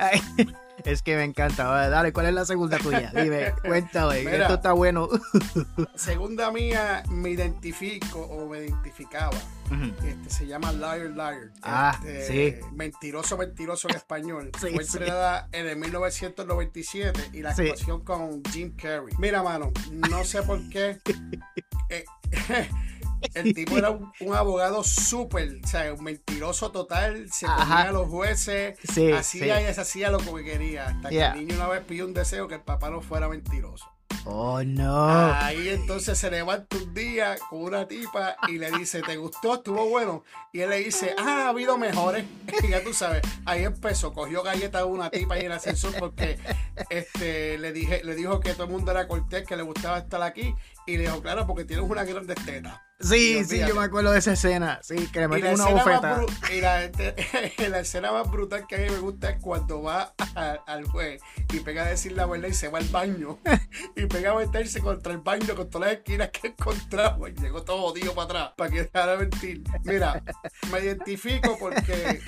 Es 0.85 1.01
que 1.01 1.15
me 1.15 1.23
encanta. 1.23 1.89
Dale, 1.89 2.13
¿cuál 2.13 2.27
es 2.27 2.33
la 2.33 2.45
segunda 2.45 2.77
tuya? 2.77 3.11
Dime, 3.15 3.53
cuéntame. 3.61 4.21
esto 4.21 4.53
está 4.55 4.73
bueno. 4.73 5.09
segunda 5.95 6.51
mía, 6.51 7.03
me 7.09 7.29
identifico 7.29 8.19
o 8.21 8.47
me 8.47 8.59
identificaba. 8.59 9.37
este, 10.05 10.29
se 10.29 10.47
llama 10.47 10.71
Liar 10.73 11.11
Liar. 11.11 11.51
Ah, 11.61 11.99
este, 12.05 12.61
Mentiroso, 12.73 13.37
mentiroso 13.37 13.89
en 13.89 13.95
español. 13.95 14.51
Fue 14.57 14.73
estrenada 14.75 15.47
en 15.51 15.67
el 15.67 15.77
1997 15.77 17.29
y 17.33 17.41
la 17.41 17.51
actuación 17.51 18.03
con 18.03 18.43
Jim 18.51 18.75
Carrey. 18.75 19.15
Mira, 19.17 19.43
mano, 19.43 19.71
no 20.09 20.23
sé 20.23 20.41
por 20.43 20.67
qué. 20.69 20.99
Eh, 21.91 22.05
el 23.33 23.53
tipo 23.53 23.77
era 23.77 23.91
un, 23.91 24.11
abogado 24.33 24.83
súper, 24.83 25.59
o 25.63 25.67
sea, 25.67 25.93
un 25.93 26.03
mentiroso 26.03 26.71
total, 26.71 27.29
se 27.31 27.45
ponía 27.47 27.81
a 27.81 27.91
los 27.91 28.07
jueces, 28.07 28.77
hacía 29.15 29.61
y 29.61 29.65
deshacía 29.65 30.11
lo 30.11 30.19
que 30.19 30.43
quería, 30.43 30.87
hasta 30.87 31.09
que 31.09 31.21
el 31.21 31.35
niño 31.35 31.55
una 31.55 31.67
vez 31.67 31.83
pidió 31.85 32.05
un 32.05 32.13
deseo 32.13 32.47
que 32.47 32.55
el 32.55 32.61
papá 32.61 32.89
no 32.89 33.01
fuera 33.01 33.27
mentiroso. 33.27 33.89
Oh, 34.25 34.61
no. 34.63 35.07
Ahí 35.07 35.69
entonces 35.69 36.17
se 36.17 36.29
levanta 36.29 36.77
un 36.77 36.93
día 36.93 37.37
con 37.49 37.63
una 37.63 37.87
tipa 37.87 38.35
y 38.47 38.57
le 38.57 38.69
dice, 38.71 39.01
¿te 39.01 39.17
gustó? 39.17 39.55
¿Estuvo 39.55 39.87
bueno? 39.89 40.23
Y 40.51 40.61
él 40.61 40.69
le 40.69 40.77
dice, 40.77 41.15
ah, 41.17 41.45
ha 41.45 41.49
habido 41.49 41.77
mejores. 41.77 42.25
Y 42.61 42.67
ya 42.69 42.83
tú 42.83 42.93
sabes, 42.93 43.21
ahí 43.45 43.63
empezó, 43.63 44.13
cogió 44.13 44.43
galletas 44.43 44.81
de 44.81 44.87
una 44.87 45.09
tipa 45.09 45.37
y 45.37 45.41
en 45.41 45.45
el 45.47 45.51
ascensor 45.53 45.93
porque 45.97 46.37
este, 46.89 47.57
le, 47.57 47.71
dije, 47.71 48.03
le 48.03 48.15
dijo 48.15 48.39
que 48.39 48.53
todo 48.53 48.65
el 48.65 48.71
mundo 48.71 48.91
era 48.91 49.07
cortés, 49.07 49.45
que 49.45 49.55
le 49.55 49.63
gustaba 49.63 49.99
estar 49.99 50.21
aquí. 50.21 50.53
Y 50.89 50.97
le 50.97 51.03
dijo, 51.03 51.21
claro, 51.21 51.45
porque 51.45 51.65
tienes 51.65 51.85
una 51.87 52.03
gran 52.03 52.25
teta. 52.25 52.83
Sí, 53.01 53.45
sí, 53.45 53.59
yo 53.59 53.75
me 53.75 53.83
acuerdo 53.83 54.11
de 54.11 54.19
esa 54.19 54.33
escena. 54.33 54.79
Sí, 54.83 55.07
que 55.13 55.21
le 55.21 55.27
meten 55.29 55.53
una 55.53 55.67
bofeta. 55.69 56.21
Y 56.51 56.59
la, 56.59 56.89
la, 57.69 57.79
escena 57.79 58.11
más 58.11 58.29
brutal 58.29 58.67
que 58.67 58.75
a 58.75 58.79
mí 58.79 58.89
me 58.89 58.99
gusta 58.99 59.29
es 59.29 59.41
cuando 59.41 59.83
va 59.83 60.13
al 60.35 60.85
juez 60.85 61.21
y 61.53 61.61
pega 61.61 61.83
a 61.83 61.89
decir 61.89 62.11
la 62.11 62.25
verdad 62.25 62.49
y 62.49 62.53
se 62.53 62.67
va 62.67 62.79
al 62.79 62.89
baño. 62.89 63.39
y 63.95 64.05
pega 64.07 64.31
a 64.31 64.35
meterse 64.35 64.81
contra 64.81 65.13
el 65.13 65.19
baño 65.19 65.55
con 65.55 65.69
todas 65.69 65.89
las 65.89 65.97
esquinas 65.99 66.29
que 66.29 66.47
encontraba. 66.47 67.29
Y 67.29 67.33
llegó 67.35 67.63
todo 67.63 67.83
odio 67.83 68.13
para 68.13 68.25
atrás, 68.25 68.53
para 68.57 68.69
que 68.69 68.83
dejara 68.83 69.15
mentir. 69.15 69.63
Mira, 69.83 70.21
me 70.69 70.79
identifico 70.81 71.57
porque 71.57 72.19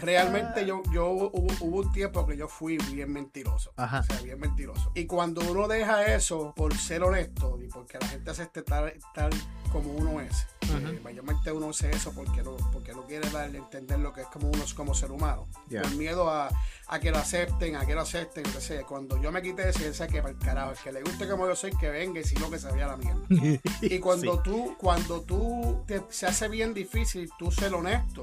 realmente 0.00 0.66
yo, 0.66 0.82
yo 0.92 1.10
hubo, 1.10 1.64
un 1.64 1.92
tiempo 1.92 2.26
que 2.26 2.36
yo 2.36 2.48
fui 2.48 2.78
bien 2.78 3.12
mentiroso. 3.12 3.72
Ajá. 3.76 4.00
O 4.00 4.02
sea, 4.02 4.20
bien 4.22 4.40
mentiroso. 4.40 4.90
Y 4.96 5.06
cuando 5.06 5.40
uno 5.42 5.68
deja 5.68 6.04
eso 6.14 6.52
por 6.56 6.76
ser 6.76 7.04
honesto 7.04 7.60
y 7.62 7.68
porque 7.74 7.98
la 7.98 8.06
gente 8.06 8.30
hace 8.30 8.46
tal, 8.46 8.94
tal 9.12 9.30
como 9.72 9.92
uno 9.92 10.20
es. 10.20 10.46
Eh, 10.78 11.00
mayormente 11.02 11.52
uno 11.52 11.70
hace 11.70 11.90
eso 11.90 12.12
porque 12.12 12.42
no, 12.42 12.56
porque 12.72 12.92
no 12.92 13.06
quiere 13.06 13.28
darle 13.30 13.58
entender 13.58 13.98
lo 13.98 14.12
que 14.12 14.22
es 14.22 14.26
como 14.28 14.48
uno 14.48 14.64
es 14.64 14.74
como 14.74 14.94
ser 14.94 15.10
humano. 15.10 15.46
Por 15.68 15.94
miedo 15.96 16.28
a, 16.28 16.50
a, 16.88 16.98
que 16.98 17.10
lo 17.10 17.18
acepten, 17.18 17.76
a 17.76 17.86
que 17.86 17.94
lo 17.94 18.02
acepten, 18.02 18.44
sea. 18.60 18.82
Cuando 18.84 19.20
yo 19.20 19.30
me 19.32 19.42
quité 19.42 19.68
ese, 19.68 19.88
ese 19.88 20.06
que 20.06 20.20
para 20.22 20.34
el 20.34 20.38
carajo, 20.38 20.72
el 20.72 20.78
que 20.78 20.92
le 20.92 21.02
guste 21.02 21.28
como 21.28 21.46
yo 21.46 21.56
soy, 21.56 21.72
que 21.72 21.90
venga 21.90 22.20
y 22.20 22.24
si 22.24 22.34
no 22.36 22.50
que 22.50 22.58
se 22.58 22.70
vaya 22.70 22.86
la 22.86 22.96
mierda. 22.96 23.22
y 23.82 23.98
cuando 23.98 24.40
tú, 24.40 24.76
cuando 24.78 25.22
tú 25.22 25.82
te, 25.86 26.02
se 26.08 26.26
hace 26.26 26.48
bien 26.48 26.74
difícil 26.74 27.30
tú 27.38 27.50
ser 27.50 27.74
honesto, 27.74 28.22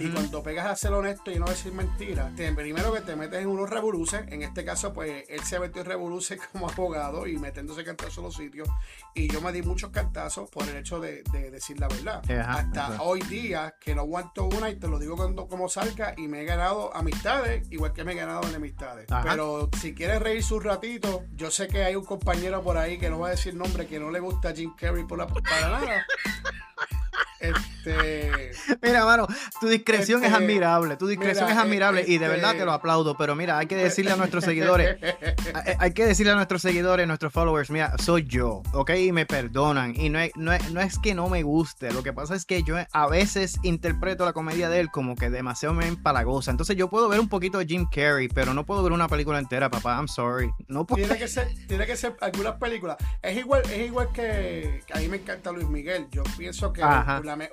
y 0.00 0.08
cuando 0.10 0.42
pegas 0.42 0.66
a 0.66 0.76
ser 0.76 0.92
honesto 0.92 1.30
y 1.30 1.38
no 1.38 1.46
decir 1.46 1.72
mentiras, 1.72 2.32
primero 2.54 2.92
que 2.92 3.00
te 3.00 3.16
metes 3.16 3.40
en 3.40 3.48
unos 3.48 3.70
revoluces, 3.70 4.22
en 4.28 4.42
este 4.42 4.64
caso 4.64 4.92
pues 4.92 5.24
él 5.28 5.42
se 5.44 5.58
metió 5.58 5.82
en 5.82 5.88
revoluces 5.88 6.40
como 6.52 6.68
abogado 6.68 7.26
y 7.26 7.38
metiéndose 7.38 7.84
cantazos 7.84 8.18
en 8.18 8.24
los 8.24 8.34
sitios, 8.34 8.68
y 9.14 9.28
yo 9.28 9.40
me 9.40 9.52
di 9.52 9.62
muchos 9.62 9.90
cantazos 9.90 10.48
por 10.50 10.68
el 10.68 10.76
hecho 10.76 11.00
de, 11.00 11.22
decir 11.50 11.78
la 11.78 11.88
verdad. 11.92 12.22
Hasta 12.48 13.02
hoy 13.02 13.20
día, 13.22 13.74
que 13.80 13.94
no 13.94 14.02
aguanto 14.02 14.46
una 14.46 14.70
y 14.70 14.76
te 14.76 14.88
lo 14.88 14.98
digo 14.98 15.16
cuando 15.16 15.46
como 15.46 15.68
salga, 15.68 16.14
y 16.16 16.28
me 16.28 16.42
he 16.42 16.44
ganado 16.44 16.94
amistades, 16.94 17.66
igual 17.70 17.92
que 17.92 18.04
me 18.04 18.12
he 18.12 18.16
ganado 18.16 18.42
enemistades. 18.48 19.06
Pero 19.22 19.68
si 19.80 19.94
quieres 19.94 20.20
reírse 20.20 20.54
un 20.54 20.62
ratito, 20.62 21.24
yo 21.34 21.50
sé 21.50 21.68
que 21.68 21.84
hay 21.84 21.94
un 21.94 22.04
compañero 22.04 22.62
por 22.62 22.76
ahí 22.76 22.98
que 22.98 23.10
no 23.10 23.18
va 23.18 23.28
a 23.28 23.30
decir 23.30 23.54
nombre, 23.54 23.86
que 23.86 23.98
no 23.98 24.10
le 24.10 24.20
gusta 24.20 24.52
Jim 24.54 24.74
Carrey 24.76 25.04
por 25.04 25.18
la, 25.18 25.26
para 25.26 25.68
nada. 25.68 26.06
Este. 27.42 28.52
Mira, 28.82 29.04
mano, 29.04 29.26
tu 29.60 29.66
discreción 29.66 30.22
es 30.22 30.30
este, 30.30 30.42
admirable. 30.42 30.96
Tu 30.96 31.08
discreción 31.08 31.50
es 31.50 31.56
admirable 31.56 32.04
y 32.06 32.18
de 32.18 32.28
verdad 32.28 32.52
te 32.52 32.58
lo 32.58 32.66
este 32.66 32.74
aplaudo. 32.74 33.16
Pero 33.16 33.34
mira, 33.34 33.58
hay 33.58 33.66
que 33.66 33.74
decirle 33.74 34.12
a 34.12 34.16
nuestros 34.16 34.44
seguidores, 34.44 34.96
hay, 35.78 35.92
que 35.92 36.06
decirle 36.06 36.32
a 36.32 36.36
nuestros 36.36 36.62
seguidores, 36.62 37.06
nuestros 37.06 37.32
followers, 37.32 37.70
mira, 37.70 37.94
soy 37.98 38.24
yo, 38.24 38.62
¿ok? 38.72 38.90
Y 38.90 39.12
me 39.12 39.26
perdonan. 39.26 39.94
Y 39.96 40.08
no 40.08 40.20
es, 40.20 40.36
no, 40.36 40.52
es, 40.52 40.98
que 41.00 41.14
no 41.14 41.28
me 41.28 41.42
guste. 41.42 41.92
Lo 41.92 42.02
que 42.02 42.12
pasa 42.12 42.36
es 42.36 42.44
que 42.44 42.62
yo 42.62 42.76
a 42.92 43.06
veces 43.08 43.58
interpreto 43.62 44.24
la 44.24 44.32
comedia 44.32 44.68
de 44.68 44.78
él 44.78 44.90
como 44.90 45.16
que 45.16 45.28
demasiado 45.28 45.74
me 45.74 45.88
empalagosa. 45.88 46.52
Entonces 46.52 46.76
yo 46.76 46.88
puedo 46.88 47.08
ver 47.08 47.18
un 47.18 47.28
poquito 47.28 47.58
de 47.58 47.66
Jim 47.66 47.86
Carrey, 47.90 48.28
pero 48.28 48.54
no 48.54 48.64
puedo 48.64 48.82
ver 48.84 48.92
una 48.92 49.08
película 49.08 49.40
entera, 49.40 49.68
papá. 49.68 49.96
I'm 49.96 50.06
sorry. 50.06 50.52
No 50.68 50.86
puedo. 50.86 51.04
Tiene 51.04 51.18
que 51.18 51.26
ser, 51.26 51.48
tiene 51.66 51.86
que 51.86 51.96
ser 51.96 52.16
algunas 52.20 52.54
películas. 52.54 52.96
Es 53.20 53.36
igual, 53.36 53.62
es 53.70 53.86
igual 53.86 54.08
que, 54.12 54.82
a 54.92 54.98
mí 54.98 55.08
me 55.08 55.16
encanta 55.16 55.50
Luis 55.50 55.68
Miguel. 55.68 56.06
Yo 56.12 56.22
pienso 56.38 56.72
que 56.72 56.82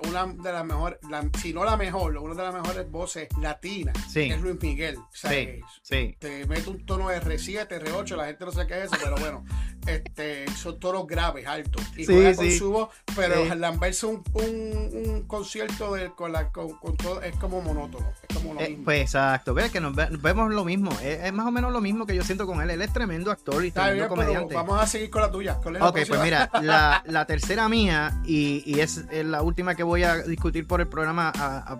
una 0.08 0.26
de 0.26 0.52
las 0.52 0.64
mejores, 0.64 0.98
si 1.40 1.52
no 1.52 1.64
la 1.64 1.76
mejor, 1.76 2.16
una 2.16 2.34
de 2.34 2.42
las 2.42 2.54
mejores 2.54 2.90
voces 2.90 3.28
latinas 3.40 3.94
es 4.14 4.40
Luis 4.40 4.60
Miguel. 4.60 4.98
Te 5.22 6.46
mete 6.46 6.70
un 6.70 6.84
tono 6.84 7.08
de 7.08 7.20
R7, 7.20 7.68
R8, 7.68 8.16
la 8.16 8.26
gente 8.26 8.44
no 8.44 8.52
sabe 8.52 8.66
qué 8.66 8.78
es 8.78 8.84
eso, 8.84 8.96
pero 9.02 9.16
bueno, 9.16 9.44
este, 9.86 10.50
son 10.52 10.78
tonos 10.78 11.06
graves, 11.06 11.46
altos. 11.46 11.82
Y 11.96 12.04
juega 12.04 12.34
con 12.34 12.50
su 12.50 12.70
voz, 12.70 12.88
pero 13.16 13.50
al 13.50 13.78
verse 13.78 14.06
un, 14.06 14.22
un, 14.32 15.24
concierto 15.26 15.94
de, 15.94 16.10
con, 16.10 16.32
la, 16.32 16.50
con, 16.50 16.78
todo 16.96 17.22
es 17.22 17.34
como 17.36 17.60
monótono. 17.60 18.12
Es 18.28 18.36
como 18.36 18.54
lo 18.54 18.60
eh, 18.60 18.70
mismo. 18.70 18.84
Pues 18.84 19.00
exacto, 19.02 19.54
ves 19.54 19.70
que 19.70 19.80
nos, 19.80 19.94
vemos 19.94 20.52
lo 20.52 20.64
mismo. 20.64 20.90
Es, 21.02 21.32
más 21.32 21.46
o 21.46 21.50
menos 21.50 21.72
lo 21.72 21.80
mismo 21.80 22.06
que 22.06 22.14
yo 22.14 22.24
siento 22.24 22.46
con 22.46 22.60
él. 22.60 22.70
Él 22.70 22.82
es 22.82 22.92
tremendo 22.92 23.30
actor 23.30 23.64
y 23.64 23.70
tremendo 23.70 24.08
comediante. 24.08 24.54
Vamos 24.54 24.80
a 24.80 24.86
seguir 24.86 25.10
con 25.10 25.22
la 25.22 25.30
tuya. 25.30 25.58
ok, 25.58 25.98
pues 26.08 26.22
mira, 26.22 26.50
la, 26.62 27.02
la 27.06 27.26
tercera 27.26 27.68
mía, 27.68 28.20
y, 28.24 28.62
y 28.66 28.80
es 28.80 29.04
la 29.12 29.42
última 29.42 29.69
que 29.74 29.82
voy 29.82 30.02
a 30.02 30.18
discutir 30.22 30.66
por 30.66 30.80
el 30.80 30.88
programa 30.88 31.32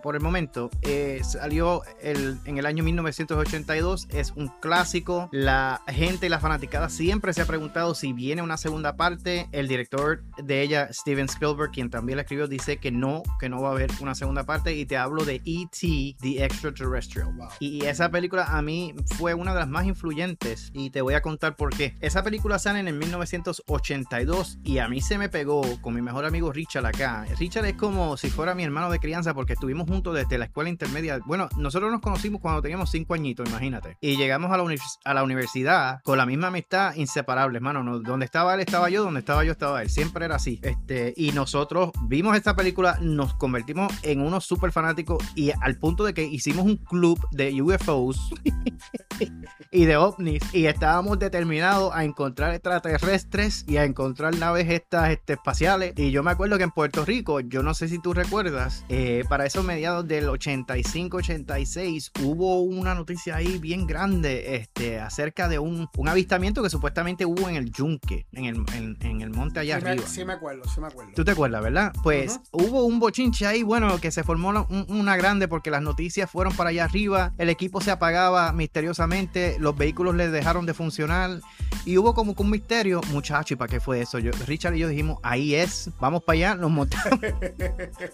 por 0.02 0.14
el 0.14 0.22
momento, 0.22 0.70
eh, 0.82 1.20
salió 1.24 1.82
el, 2.02 2.38
en 2.44 2.58
el 2.58 2.66
año 2.66 2.84
1982, 2.84 4.08
es 4.10 4.32
un 4.36 4.48
clásico, 4.60 5.28
la 5.32 5.82
gente 5.88 6.26
y 6.26 6.28
la 6.28 6.40
fanaticada 6.40 6.88
siempre 6.88 7.32
se 7.32 7.42
ha 7.42 7.46
preguntado 7.46 7.94
si 7.94 8.12
viene 8.12 8.42
una 8.42 8.56
segunda 8.56 8.96
parte, 8.96 9.48
el 9.52 9.68
director 9.68 10.22
de 10.42 10.62
ella, 10.62 10.92
Steven 10.92 11.26
Spielberg, 11.26 11.70
quien 11.70 11.90
también 11.90 12.16
la 12.16 12.22
escribió, 12.22 12.46
dice 12.46 12.78
que 12.78 12.90
no, 12.90 13.22
que 13.38 13.48
no 13.48 13.60
va 13.62 13.68
a 13.68 13.72
haber 13.72 13.90
una 14.00 14.14
segunda 14.14 14.44
parte 14.44 14.74
y 14.74 14.86
te 14.86 14.96
hablo 14.96 15.24
de 15.24 15.42
E.T., 15.44 16.16
The 16.20 16.44
Extraterrestrial. 16.44 17.28
Y 17.58 17.84
esa 17.84 18.10
película 18.10 18.44
a 18.44 18.62
mí 18.62 18.94
fue 19.16 19.34
una 19.34 19.52
de 19.52 19.60
las 19.60 19.68
más 19.68 19.86
influyentes 19.86 20.70
y 20.72 20.90
te 20.90 21.02
voy 21.02 21.14
a 21.14 21.22
contar 21.22 21.56
por 21.56 21.70
qué. 21.76 21.94
Esa 22.00 22.22
película 22.22 22.58
sale 22.58 22.80
en 22.80 22.88
el 22.88 22.94
1982 22.94 24.58
y 24.64 24.78
a 24.78 24.88
mí 24.88 25.00
se 25.00 25.18
me 25.18 25.28
pegó 25.28 25.62
con 25.80 25.94
mi 25.94 26.02
mejor 26.02 26.24
amigo 26.24 26.52
Richard 26.52 26.86
acá. 26.86 27.26
Richard 27.38 27.66
es 27.66 27.74
como 27.80 28.18
si 28.18 28.28
fuera 28.28 28.54
mi 28.54 28.62
hermano 28.62 28.90
de 28.90 28.98
crianza 28.98 29.32
porque 29.32 29.54
estuvimos 29.54 29.88
juntos 29.88 30.14
desde 30.14 30.36
la 30.36 30.44
escuela 30.44 30.68
intermedia. 30.68 31.18
Bueno, 31.24 31.48
nosotros 31.56 31.90
nos 31.90 32.02
conocimos 32.02 32.40
cuando 32.40 32.60
teníamos 32.60 32.90
cinco 32.90 33.14
añitos, 33.14 33.48
imagínate. 33.48 33.96
Y 34.02 34.16
llegamos 34.16 34.52
a 34.52 34.58
la, 34.58 34.74
a 35.04 35.14
la 35.14 35.24
universidad 35.24 36.00
con 36.04 36.18
la 36.18 36.26
misma 36.26 36.48
amistad 36.48 36.94
inseparable, 36.94 37.56
hermano. 37.56 38.00
donde 38.00 38.26
estaba 38.26 38.54
él, 38.54 38.60
estaba 38.60 38.90
yo, 38.90 39.02
donde 39.02 39.20
estaba 39.20 39.44
yo, 39.44 39.52
estaba 39.52 39.82
él. 39.82 39.88
Siempre 39.88 40.26
era 40.26 40.36
así. 40.36 40.60
Este, 40.62 41.14
y 41.16 41.32
nosotros 41.32 41.90
vimos 42.02 42.36
esta 42.36 42.54
película, 42.54 42.98
nos 43.00 43.34
convertimos 43.34 43.92
en 44.02 44.20
unos 44.20 44.44
súper 44.44 44.72
fanáticos 44.72 45.24
y 45.34 45.50
al 45.62 45.78
punto 45.78 46.04
de 46.04 46.12
que 46.12 46.24
hicimos 46.24 46.66
un 46.66 46.76
club 46.76 47.18
de 47.30 47.62
UFOs 47.62 48.30
y 49.70 49.84
de 49.86 49.96
ovnis 49.96 50.42
y 50.52 50.66
estábamos 50.66 51.18
determinados 51.18 51.94
a 51.94 52.04
encontrar 52.04 52.52
extraterrestres 52.52 53.64
y 53.66 53.78
a 53.78 53.84
encontrar 53.84 54.36
naves 54.36 54.68
estas 54.68 55.10
este, 55.10 55.34
espaciales. 55.34 55.94
Y 55.96 56.10
yo 56.10 56.22
me 56.22 56.30
acuerdo 56.30 56.58
que 56.58 56.64
en 56.64 56.70
Puerto 56.70 57.04
Rico, 57.04 57.40
yo 57.40 57.62
no 57.62 57.69
sé 57.74 57.88
si 57.88 57.98
tú 57.98 58.12
recuerdas, 58.12 58.84
eh, 58.88 59.24
para 59.28 59.46
esos 59.46 59.64
mediados 59.64 60.06
del 60.06 60.28
85-86 60.28 62.10
hubo 62.22 62.60
una 62.60 62.94
noticia 62.94 63.36
ahí 63.36 63.58
bien 63.58 63.86
grande 63.86 64.56
este, 64.56 65.00
acerca 65.00 65.48
de 65.48 65.58
un, 65.58 65.88
un, 65.96 66.08
avistamiento 66.08 66.62
que 66.62 66.70
supuestamente 66.70 67.24
hubo 67.24 67.48
en 67.48 67.56
el 67.56 67.70
Yunque, 67.70 68.26
en 68.32 68.44
el, 68.44 68.64
en, 69.00 69.20
el 69.20 69.30
monte 69.30 69.60
allá 69.60 69.76
arriba. 69.76 70.06
sí 70.06 70.24
me 70.24 70.32
acuerdo, 70.34 70.62
sí 70.68 70.80
me 70.80 70.88
acuerdo. 70.88 71.12
¿Tú 71.14 71.24
te 71.24 71.32
acuerdas, 71.32 71.62
verdad? 71.62 71.92
Pues 72.02 72.40
hubo 72.52 72.84
un 72.84 72.98
bochinche 72.98 73.46
ahí, 73.46 73.62
bueno, 73.62 74.00
que 74.00 74.10
se 74.10 74.24
formó 74.24 74.66
una 74.88 75.16
grande 75.16 75.48
porque 75.48 75.70
las 75.70 75.82
noticias 75.82 76.30
fueron 76.30 76.54
para 76.54 76.70
allá 76.70 76.84
arriba, 76.84 77.32
el 77.38 77.48
equipo 77.48 77.80
se 77.80 77.90
apagaba 77.90 78.52
misteriosamente, 78.52 79.56
los 79.58 79.76
vehículos 79.76 80.14
les 80.14 80.32
dejaron 80.32 80.66
de 80.66 80.74
funcionar 80.74 81.40
y 81.84 81.96
hubo 81.98 82.14
como 82.14 82.34
que 82.34 82.42
un 82.42 82.50
misterio, 82.50 83.00
muchacho, 83.10 83.54
¿y 83.54 83.56
para 83.56 83.70
qué 83.70 83.80
fue 83.80 84.00
eso? 84.00 84.18
Yo, 84.18 84.32
Richard 84.46 84.74
y 84.74 84.80
yo 84.80 84.88
dijimos, 84.88 85.18
ahí 85.22 85.54
es, 85.54 85.90
vamos 86.00 86.22
para 86.22 86.34
allá, 86.34 86.54
nos 86.54 86.70
montamos. 86.70 87.20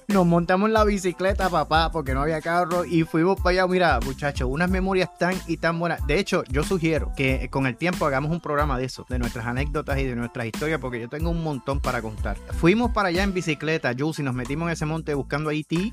nos 0.09 0.27
montamos 0.27 0.68
en 0.68 0.75
la 0.75 0.85
bicicleta, 0.85 1.49
papá, 1.49 1.90
porque 1.90 2.14
no 2.14 2.22
había 2.22 2.40
carro 2.40 2.85
y 2.85 3.05
fuimos 3.05 3.40
para 3.40 3.51
allá. 3.51 3.66
Mira, 3.66 4.01
muchachos, 4.05 4.49
unas 4.51 4.70
memorias 4.70 5.16
tan 5.18 5.35
y 5.46 5.57
tan 5.57 5.79
buenas. 5.79 6.07
De 6.07 6.18
hecho, 6.18 6.44
yo 6.44 6.62
sugiero 6.62 7.12
que 7.16 7.49
con 7.51 7.66
el 7.66 7.77
tiempo 7.77 8.07
hagamos 8.07 8.31
un 8.31 8.40
programa 8.40 8.79
de 8.79 8.85
eso, 8.85 9.07
de 9.09 9.18
nuestras 9.18 9.46
anécdotas 9.46 9.99
y 9.99 10.05
de 10.05 10.16
nuestras 10.16 10.46
historias, 10.46 10.81
porque 10.81 11.01
yo 11.01 11.09
tengo 11.09 11.31
un 11.31 11.42
montón 11.42 11.81
para 11.81 12.03
contar. 12.03 12.37
Fuimos 12.59 12.92
para 12.92 13.09
allá 13.09 13.22
en 13.22 13.33
bicicleta, 13.35 13.94
Jules, 13.96 14.18
y 14.18 14.22
nos 14.22 14.35
metimos 14.35 14.66
en 14.68 14.72
ese 14.72 14.87
monte 14.87 15.14
buscando 15.14 15.51
a 15.51 15.55
E.T. 15.55 15.77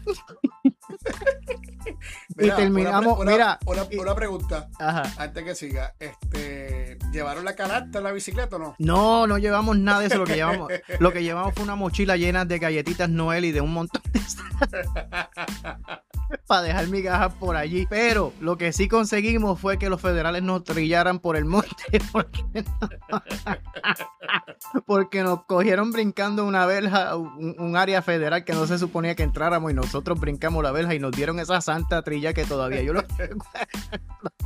y 2.40 2.50
terminamos, 2.56 3.20
mira. 3.26 3.60
Una, 3.66 4.16
pregunta, 4.16 4.70
antes 5.18 5.44
que 5.44 5.56
siga. 5.56 5.96
Este, 6.00 6.83
¿Llevaron 7.12 7.46
la 7.46 7.56
canasta 7.56 8.00
en 8.00 8.04
la 8.04 8.12
bicicleta 8.12 8.56
o 8.56 8.60
no? 8.60 8.76
No, 8.80 9.28
no 9.28 9.38
llevamos 9.38 9.78
nada 9.78 10.00
de 10.00 10.08
eso. 10.08 10.18
Lo 10.18 10.26
que 10.26 10.36
llevamos, 10.36 10.72
lo 11.00 11.12
que 11.12 11.24
llevamos 11.24 11.54
fue 11.54 11.64
una 11.64 11.76
mochila 11.76 12.18
llena 12.18 12.46
de 12.46 12.60
galletitas 12.60 13.10
Noel 13.10 13.46
y 13.46 13.52
de 13.52 13.62
un 13.62 13.74
montón 13.74 14.02
de 14.12 14.22
para 16.48 16.62
dejar 16.62 16.88
migajas 16.88 17.34
por 17.34 17.56
allí. 17.56 17.86
Pero 17.90 18.34
lo 18.40 18.58
que 18.58 18.74
sí 18.74 18.88
conseguimos 18.88 19.60
fue 19.60 19.78
que 19.78 19.90
los 19.90 20.02
federales 20.02 20.44
nos 20.44 20.64
trillaran 20.64 21.20
por 21.20 21.36
el 21.36 21.46
monte 21.46 21.70
porque, 22.12 22.66
porque 24.86 25.24
nos 25.24 25.46
cogieron 25.46 25.92
brincando 25.92 26.46
una 26.46 26.66
verja, 26.66 27.16
un, 27.16 27.56
un, 27.60 27.78
área 27.78 28.02
federal 28.02 28.44
que 28.44 28.54
no 28.54 28.68
se 28.68 28.78
suponía 28.78 29.16
que 29.16 29.24
entráramos 29.24 29.72
y 29.72 29.74
nosotros 29.74 30.20
brincamos 30.20 30.64
la 30.64 30.72
verja 30.72 30.96
y 30.96 31.00
nos 31.00 31.12
dieron 31.12 31.40
esa 31.40 31.62
santa 31.62 32.02
trilla 32.04 32.34
que 32.34 32.46
todavía 32.46 32.82
yo 32.82 32.94
lo 32.94 33.02
recuerdo. 33.02 33.44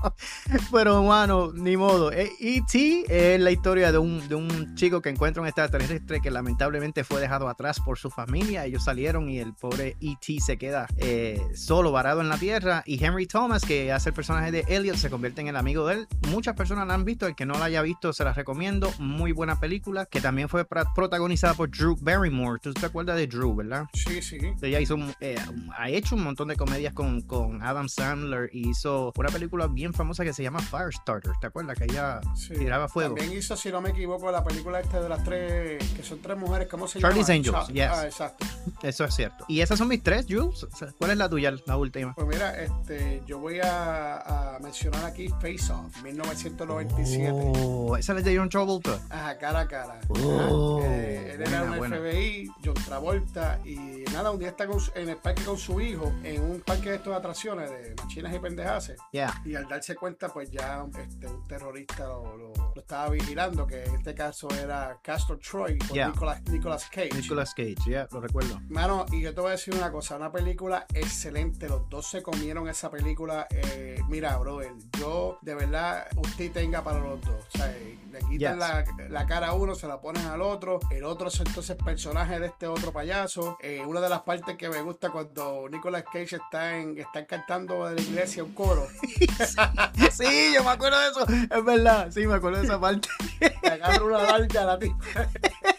Pero 0.72 1.02
bueno, 1.02 1.52
ni 1.54 1.78
modo. 1.78 2.12
E.T. 2.12 3.06
es 3.08 3.40
la 3.40 3.52
historia 3.52 3.92
de 3.92 3.98
un, 3.98 4.28
de 4.28 4.36
un 4.36 4.76
chico 4.76 5.02
que 5.02 5.10
encuentra 5.10 5.42
un 5.42 5.48
extraterrestre 5.48 6.22
que 6.22 6.32
lamentablemente 6.32 7.04
fue 7.04 7.22
dejado 7.22 7.48
atrás 7.50 7.80
por 7.80 7.98
su 7.98 8.10
familia. 8.10 8.66
Ellos 8.66 8.84
salieron 8.84 9.30
y 9.30 9.40
el 9.40 9.54
pobre 9.54 9.96
E.T. 10.02 10.40
se 10.40 10.58
queda 10.58 10.88
eh, 10.98 11.42
solo 11.56 11.92
varado 11.92 12.22
en 12.22 12.30
la 12.30 12.38
tierra. 12.38 12.84
Y 12.86 13.04
Henry 13.04 13.28
Thomas, 13.28 13.64
que 13.64 13.92
hace 13.92 14.10
el 14.10 14.16
personaje 14.16 14.52
de 14.52 14.66
Elliot, 14.68 14.98
se 14.98 15.10
convierte 15.10 15.42
en 15.42 15.48
el 15.48 15.56
amigo 15.56 15.88
de 15.88 15.96
él. 15.96 16.08
Muchas 16.30 16.56
personas 16.56 16.88
la 16.88 16.94
han 16.94 17.06
visto. 17.06 17.28
El 17.28 17.36
que 17.36 17.46
no 17.46 17.58
la 17.58 17.66
haya 17.66 17.82
visto, 17.82 18.14
se 18.14 18.24
la 18.24 18.34
recomiendo. 18.34 18.92
Muy 19.00 19.32
buena 19.32 19.60
película 19.60 20.06
que 20.06 20.22
también 20.22 20.50
fue 20.50 20.66
protagonizada 20.66 21.54
por 21.54 21.70
Drew 21.70 21.98
Barrymore. 22.02 22.60
¿Tú 22.62 22.74
te 22.74 22.86
acuerdas 22.86 23.18
de 23.18 23.28
Drew, 23.28 23.56
verdad? 23.56 23.86
Sí, 23.94 24.22
sí. 24.22 24.38
Ella 24.62 24.80
hizo, 24.80 24.98
eh, 25.20 25.38
ha 25.78 25.90
hecho 25.90 26.16
un 26.16 26.24
montón 26.24 26.48
de 26.48 26.56
comedias 26.56 26.94
con, 26.94 27.22
con 27.22 27.62
Adam 27.62 27.90
Sandler 27.90 28.50
y 28.54 28.70
hizo 28.70 29.14
una 29.16 29.30
película 29.30 29.68
bien 29.68 29.87
famosa 29.94 30.24
que 30.24 30.34
se 30.34 30.44
llama 30.44 30.60
Firestarter. 30.60 31.32
¿Te 31.40 31.48
acuerdas? 31.48 31.78
Que 31.78 31.86
ella 31.86 32.22
tiraba 32.58 32.88
fuego. 32.88 33.16
También 33.16 33.38
hizo, 33.38 33.56
si 33.58 33.72
no 33.72 33.82
me 33.82 33.90
equivoco, 33.92 34.32
la 34.32 34.44
película 34.44 34.80
esta 34.80 35.00
de 35.02 35.10
las 35.10 35.24
tres, 35.24 35.84
que 35.94 36.04
son 36.04 36.20
tres 36.22 36.38
mujeres, 36.38 36.68
¿cómo 36.68 36.88
se 36.88 37.00
Charlie's 37.00 37.28
llama? 37.28 37.38
Angels, 37.62 37.68
yes. 37.74 37.90
Ah, 37.92 38.06
exacto. 38.06 38.46
Eso 38.84 39.06
es 39.06 39.16
cierto. 39.16 39.46
Y 39.48 39.62
esas 39.62 39.78
son 39.78 39.88
mis 39.88 40.02
tres, 40.04 40.26
Jules. 40.30 40.66
¿Cuál 40.98 41.12
es 41.12 41.18
la 41.18 41.30
tuya, 41.30 41.54
la 41.66 41.78
última? 41.78 42.14
Pues 42.16 42.28
mira, 42.28 42.62
este, 42.62 43.22
yo 43.26 43.40
voy 43.40 43.60
a, 43.60 44.56
a 44.56 44.60
mencionar 44.60 45.06
aquí 45.06 45.28
Face 45.42 45.72
Off, 45.72 46.02
1997. 46.04 47.32
Oh, 47.34 47.96
esa 47.98 48.18
es 48.18 48.24
de 48.24 48.38
John 48.38 48.50
Travolta. 48.50 49.00
Ajá, 49.10 49.38
cara 49.38 49.60
a 49.62 49.68
cara. 49.68 50.00
Oh, 50.10 50.82
Eh, 50.84 51.34
él 51.36 51.42
era 51.42 51.64
buena, 51.64 51.72
un 51.72 51.78
buena. 51.78 51.98
FBI, 51.98 52.52
John 52.64 52.74
Travolta, 52.86 53.60
y 53.66 53.76
nada, 54.14 54.32
un 54.32 54.40
día 54.40 54.50
está 54.50 54.66
con 54.68 54.78
en 54.96 55.10
el 55.10 55.18
parque 55.18 55.44
con 55.44 55.58
su 55.58 55.80
hijo, 55.82 56.12
en 56.24 56.42
un 56.42 56.62
parque 56.62 56.90
de 56.90 56.96
estos 56.98 57.12
de 57.12 57.18
atracciones 57.18 57.70
de 57.70 57.96
machinas 58.02 58.34
y 58.36 58.40
pendejaces. 58.40 58.98
Yeah. 59.12 59.42
Y 59.46 59.56
al 59.56 59.68
darse 59.78 59.96
cuenta, 59.96 60.30
pues 60.30 60.50
ya 60.52 60.86
este, 61.00 61.28
un 61.28 61.48
terrorista 61.48 62.06
lo, 62.08 62.38
lo- 62.38 62.54
lo 62.76 62.82
estaba 62.82 63.10
vigilando, 63.10 63.66
que 63.66 63.84
en 63.84 63.96
este 63.96 64.14
caso 64.14 64.48
era 64.50 65.00
Castor 65.02 65.40
Troy 65.40 65.78
por 65.78 65.96
Yeah. 65.96 66.10
Nicolas, 66.10 66.42
Nicolas 66.44 66.86
Cage. 66.90 67.10
Nicolas 67.14 67.54
Cage, 67.54 67.76
ya, 67.88 68.08
lo 68.12 68.22
recuerdo. 68.22 68.60
Mano, 68.70 69.06
y 69.12 69.22
yo 69.22 69.34
te 69.34 69.42
voy 69.42 69.50
a 69.50 69.52
decir 69.52 69.74
una 69.76 69.92
cosa, 69.92 70.16
una 70.16 70.32
película 70.32 70.86
excelente, 70.94 71.68
los 71.68 71.90
dos 71.90 72.08
se 72.10 72.22
comieron 72.22 72.68
esa 72.70 72.90
película, 72.92 73.48
eh, 73.50 74.00
mira, 74.08 74.38
brother, 74.38 74.74
yo 75.00 75.40
de 75.42 75.56
verdad, 75.56 76.08
usted 76.18 76.52
tenga 76.52 76.84
para 76.84 77.00
los 77.00 77.20
dos, 77.22 77.46
o 77.54 77.58
sea, 77.58 77.68
le 78.12 78.20
quitan 78.30 78.38
Yes. 78.38 78.58
la, 78.58 78.86
la 79.10 79.26
cara 79.26 79.48
a 79.50 79.54
uno, 79.54 79.74
se 79.76 79.88
la 79.88 80.00
ponen 80.00 80.26
al 80.28 80.42
otro, 80.42 80.80
el 80.92 81.04
otro 81.04 81.28
es 81.30 81.40
entonces 81.40 81.76
personaje 81.78 82.40
de 82.40 82.48
este 82.48 82.68
otro 82.68 82.92
payaso, 82.92 83.58
Eh, 83.62 83.84
una 83.86 84.02
de 84.02 84.10
las 84.10 84.22
partes 84.22 84.56
que 84.58 84.70
me 84.70 84.82
gusta 84.82 85.10
cuando 85.10 85.68
Nicolas 85.70 86.04
Cage 86.04 86.36
está 86.38 86.78
en, 86.78 86.98
están 86.98 87.26
cantando 87.26 87.86
de 87.86 87.96
la 87.96 88.02
iglesia 88.02 88.44
un 88.44 88.54
coro, 88.54 88.88
Sí, 90.12 90.52
yo 90.54 90.64
me 90.64 90.72
acuerdo 90.72 91.00
de 91.00 91.10
eso. 91.10 91.26
Es 91.28 91.64
verdad, 91.64 92.08
sí, 92.12 92.26
me 92.26 92.36
acuerdo 92.36 92.60
de 92.60 92.66
esa 92.66 92.80
parte. 92.80 93.08
le 93.40 93.70
agarra 93.70 94.04
una 94.04 94.24
larga 94.24 94.62
a 94.62 94.66
la 94.66 94.80
tipa. 94.80 94.98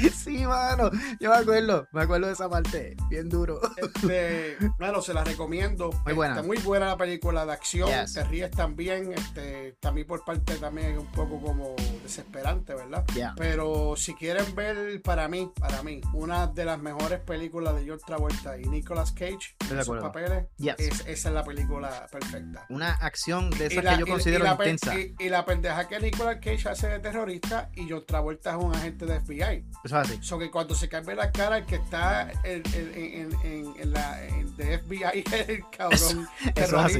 Sí, 0.20 0.46
mano, 0.46 0.90
yo 1.18 1.30
me 1.30 1.36
acuerdo, 1.36 1.86
me 1.92 2.02
acuerdo 2.02 2.26
de 2.26 2.32
esa 2.34 2.48
parte, 2.48 2.96
bien 3.08 3.28
duro. 3.28 3.60
Este, 3.76 4.56
bueno, 4.78 5.00
se 5.02 5.14
la 5.14 5.24
recomiendo. 5.24 5.90
Muy 6.04 6.12
buena. 6.14 6.34
Está 6.34 6.46
muy 6.46 6.58
buena 6.58 6.86
la 6.86 6.96
película 6.96 7.46
de 7.46 7.52
acción. 7.52 7.88
Yes. 7.88 8.14
Te 8.14 8.24
ríes 8.24 8.50
también. 8.50 9.12
Este, 9.12 9.76
también 9.80 10.06
por 10.06 10.24
parte 10.24 10.56
también 10.56 10.92
es 10.92 10.98
un 10.98 11.06
poco 11.12 11.40
como 11.40 11.74
desesperante, 12.02 12.74
¿verdad? 12.74 13.04
Ya. 13.14 13.34
Pero 13.36 13.94
si 13.96 14.14
quieren 14.14 14.54
ver 14.54 15.00
para 15.02 15.28
mí, 15.28 15.50
para 15.58 15.82
mí, 15.82 16.00
una 16.12 16.46
de 16.46 16.64
las 16.64 16.78
mejores 16.80 17.20
películas 17.20 17.74
de 17.76 17.84
George 17.84 18.04
Travolta 18.06 18.58
y 18.58 18.64
Nicolas 18.64 19.12
Cage 19.12 19.56
en 19.60 19.68
sus 19.68 19.78
acuerdo. 19.78 20.02
papeles, 20.12 20.44
Yes. 20.58 20.74
es- 20.78 21.00
esa 21.06 21.28
es 21.28 21.34
la 21.34 21.44
película 21.44 22.06
perfecta. 22.10 22.66
Una 22.68 22.92
acción 22.94 23.50
de 23.50 23.66
esas 23.66 23.84
la, 23.84 23.94
que 23.94 24.00
yo 24.00 24.06
considero 24.06 24.44
y 24.44 24.48
la 24.48 24.52
intensa. 24.54 24.98
y- 24.98 25.14
y 25.18 25.28
la 25.28 25.44
pendeja 25.44 25.88
que 25.88 25.98
Nicolas 26.00 26.36
Cage 26.36 26.68
hace 26.68 26.88
de 26.88 26.98
terrorista 27.00 27.70
y 27.74 27.88
John 27.88 28.04
Travolta 28.06 28.50
es 28.50 28.56
un 28.62 28.74
agente 28.74 29.06
de 29.06 29.20
FBI. 29.20 29.64
Eso 29.90 30.00
es 30.02 30.10
así. 30.10 30.18
So 30.22 30.38
que 30.38 30.50
cuando 30.50 30.74
se 30.74 30.88
cambia 30.88 31.14
la 31.16 31.32
cara, 31.32 31.58
el 31.58 31.66
que 31.66 31.76
está 31.76 32.30
en, 32.44 32.62
en, 32.74 32.92
en, 32.94 33.32
en- 33.44 33.74
en 33.80 33.92
la 33.92 34.16
de 34.56 34.78
FBI 34.78 35.24
es 35.32 35.48
el 35.48 35.64
cabrón 35.76 35.98
Eso 35.98 36.20
es 36.20 36.26
así. 36.44 36.52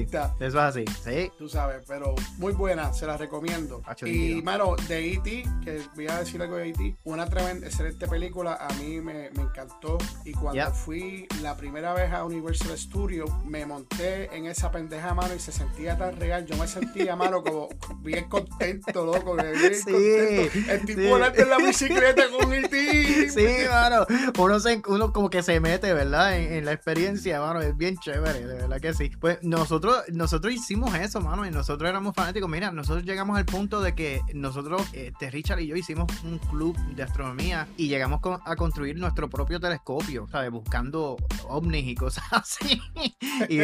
terrorista. 0.07 0.35
Eso 0.41 0.47
es 0.49 0.55
así. 0.57 0.85
Sí. 1.05 1.33
Tú 1.39 1.49
sabes, 1.49 1.83
pero 1.87 2.15
muy 2.39 2.53
buena, 2.53 2.93
se 2.93 3.07
la 3.07 3.17
recomiendo. 3.17 3.83
Hacho, 3.87 4.07
y 4.07 4.41
mano, 4.43 4.75
de 4.89 5.13
E.T., 5.13 5.45
que 5.65 5.83
voy 5.95 6.09
a 6.09 6.19
decir 6.21 6.41
algo 6.43 6.57
de 6.57 6.71
E.T., 6.71 6.97
una 7.05 7.27
tremenda, 7.27 7.67
excelente 7.67 8.07
película, 8.09 8.55
a 8.61 8.73
mí 8.75 9.01
me, 9.01 9.31
me 9.31 9.43
encantó. 9.43 9.99
Y 10.25 10.33
cuando 10.33 10.73
fui 10.75 11.27
la 11.43 11.57
primera 11.57 11.93
vez 11.93 12.13
a 12.13 12.25
Universal 12.25 12.77
Studios, 12.79 13.31
me 13.45 13.67
monté 13.67 14.35
en 14.35 14.47
esa 14.47 14.71
pendeja 14.71 15.15
mano 15.15 15.35
y 15.35 15.39
se 15.39 15.53
sentía 15.53 15.97
tan 15.97 16.17
real. 16.17 16.47
Yo 16.47 16.57
me 16.57 16.67
sentía, 16.67 17.15
mano, 17.17 17.43
como 17.43 17.69
bien 17.99 18.29
contento, 18.29 19.05
loco, 19.05 19.35
bien 19.37 19.75
Sí, 19.75 19.83
contento. 19.85 20.73
El 20.73 20.81
tipo 20.87 21.01
sí. 21.01 21.41
en 21.43 21.49
la 21.51 21.57
bicicleta 21.59 22.23
con 22.31 22.53
E.T. 22.53 22.80
Sí, 23.31 23.47
mano. 23.69 24.07
Uno, 24.39 24.59
se, 24.61 24.83
uno 24.89 25.13
como 25.13 25.31
que 25.31 25.43
se 25.43 25.61
mete, 25.61 25.93
¿verdad? 25.95 26.37
En, 26.37 26.53
en 26.53 26.65
la 26.65 26.73
experiencia, 26.73 27.41
mano. 27.41 27.61
Es 27.61 27.77
bien 27.77 27.97
chévere, 27.99 28.45
de 28.47 28.55
verdad 28.55 28.81
que 28.81 28.93
sí. 28.95 29.11
Pues 29.21 29.39
nosotros, 29.43 30.03
nosotros 30.13 30.53
hicimos 30.53 30.95
eso, 30.95 31.21
mano. 31.21 31.47
Y 31.47 31.51
nosotros 31.51 31.89
éramos 31.89 32.15
fanáticos. 32.15 32.49
Mira, 32.51 32.71
nosotros 32.73 33.05
llegamos 33.05 33.39
al 33.39 33.45
punto 33.45 33.81
de 33.81 33.95
que 33.95 34.21
nosotros, 34.35 34.83
este, 34.93 35.31
Richard 35.31 35.61
y 35.61 35.69
yo, 35.69 35.77
hicimos 35.77 36.09
un 36.25 36.39
club 36.39 36.77
de 36.95 37.03
astronomía 37.03 37.69
y 37.77 37.89
llegamos 37.89 38.21
con- 38.21 38.41
a 38.45 38.57
construir 38.57 38.97
nuestro 38.99 39.29
propio 39.31 39.61
telescopio, 39.61 40.27
¿sabes? 40.31 40.51
Buscando 40.51 41.17
ovnis 41.49 41.87
y 41.87 41.95
cosas 41.95 42.25
así. 42.33 42.81
y, 43.49 43.59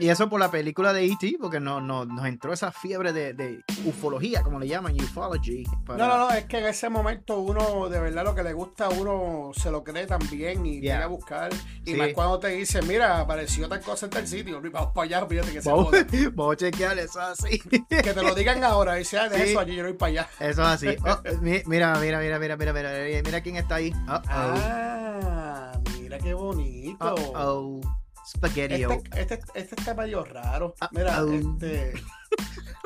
y 0.00 0.08
eso 0.08 0.28
por 0.28 0.40
la 0.40 0.50
película 0.50 0.92
de 0.92 1.06
E.T., 1.06 1.36
porque 1.40 1.60
no, 1.60 1.80
no- 1.80 2.04
nos 2.04 2.26
entró 2.26 2.52
esa 2.52 2.70
fiebre 2.72 3.12
de, 3.12 3.32
de 3.34 3.62
ufología, 3.84 4.42
como 4.42 4.58
le 4.60 4.68
llaman, 4.68 4.94
ufology. 5.00 5.64
para- 5.86 5.98
No, 5.98 6.08
no, 6.08 6.18
no, 6.28 6.30
es 6.32 6.44
que 6.44 6.58
en 6.58 6.66
ese 6.66 6.88
momento 6.88 7.38
uno, 7.40 7.88
de 7.88 8.00
verdad, 8.00 8.24
lo 8.24 8.34
que 8.34 8.42
le 8.46 8.52
gusta 8.54 8.86
a 8.86 8.88
uno 8.90 9.50
se 9.54 9.70
lo 9.70 9.84
cree 9.84 10.06
también 10.06 10.64
y 10.64 10.80
Yeah. 10.80 10.94
llega 10.94 11.04
a 11.04 11.08
buscar. 11.08 11.52
Y 11.84 11.92
Sí. 11.92 11.96
más 11.96 12.08
cuando 12.14 12.38
te 12.38 12.48
dicen, 12.48 12.86
mira, 12.86 13.20
apareció 13.20 13.68
tal 13.68 13.80
cosa 13.80 14.06
en 14.06 14.10
tal 14.10 14.26
sitio, 14.26 14.60
y 14.64 14.68
vamos 14.68 14.92
para 14.94 15.04
allá, 15.04 15.26
fíjate 15.26 15.52
que 15.52 15.62
se 15.62 15.68
Vamos, 15.70 15.86
joda. 15.86 16.06
vamos 16.34 16.52
a 16.54 16.56
chequear 16.56 16.98
eso 16.98 17.20
así. 17.20 17.58
Que 17.58 17.80
te 18.14 18.22
lo 18.22 18.34
digan 18.34 18.62
ahora, 18.64 18.94
dice, 18.94 19.18
ah, 19.18 19.28
de 19.28 19.36
Sí. 19.36 19.50
eso 19.50 19.60
allí 19.60 19.76
yo 19.76 19.82
no 19.82 19.88
voy 19.90 19.98
para 19.98 20.10
allá. 20.10 20.28
Eso 20.40 20.62
es 20.62 20.68
así. 20.68 20.88
Oh, 21.04 21.20
mi- 21.42 21.62
mira, 21.66 21.94
mira, 22.00 22.18
mira, 22.20 22.38
mira, 22.38 22.56
mira, 22.56 22.72
mira, 22.72 22.92
mira, 22.92 23.22
mira 23.24 23.40
quién 23.42 23.56
está 23.56 23.74
ahí. 23.76 23.90
Uh 24.06 24.12
oh. 24.12 24.22
Ah, 24.28 25.72
mira 26.00 26.18
qué 26.18 26.34
bonito. 26.34 27.14
Uh 27.14 27.32
oh. 27.36 27.80
Spaghetti. 28.28 28.82
Este, 28.82 29.20
este, 29.20 29.34
este 29.54 29.74
está 29.76 29.94
medio 29.94 30.24
raro. 30.24 30.74
Mira, 30.90 31.22
Uh-oh. 31.24 31.32
este. 31.32 31.92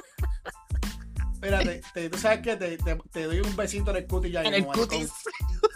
Espérate, 1.42 1.80
te- 1.94 2.10
tú 2.10 2.18
sabes 2.18 2.40
que 2.40 2.56
te, 2.56 2.76
te, 2.76 2.96
te 3.12 3.22
doy 3.24 3.40
un 3.40 3.56
besito 3.56 3.90
en 3.92 3.96
el 3.96 4.06
cutis 4.06 4.32
ya 4.32 4.42
En 4.42 4.52
el 4.54 4.66
cutis. 4.66 5.10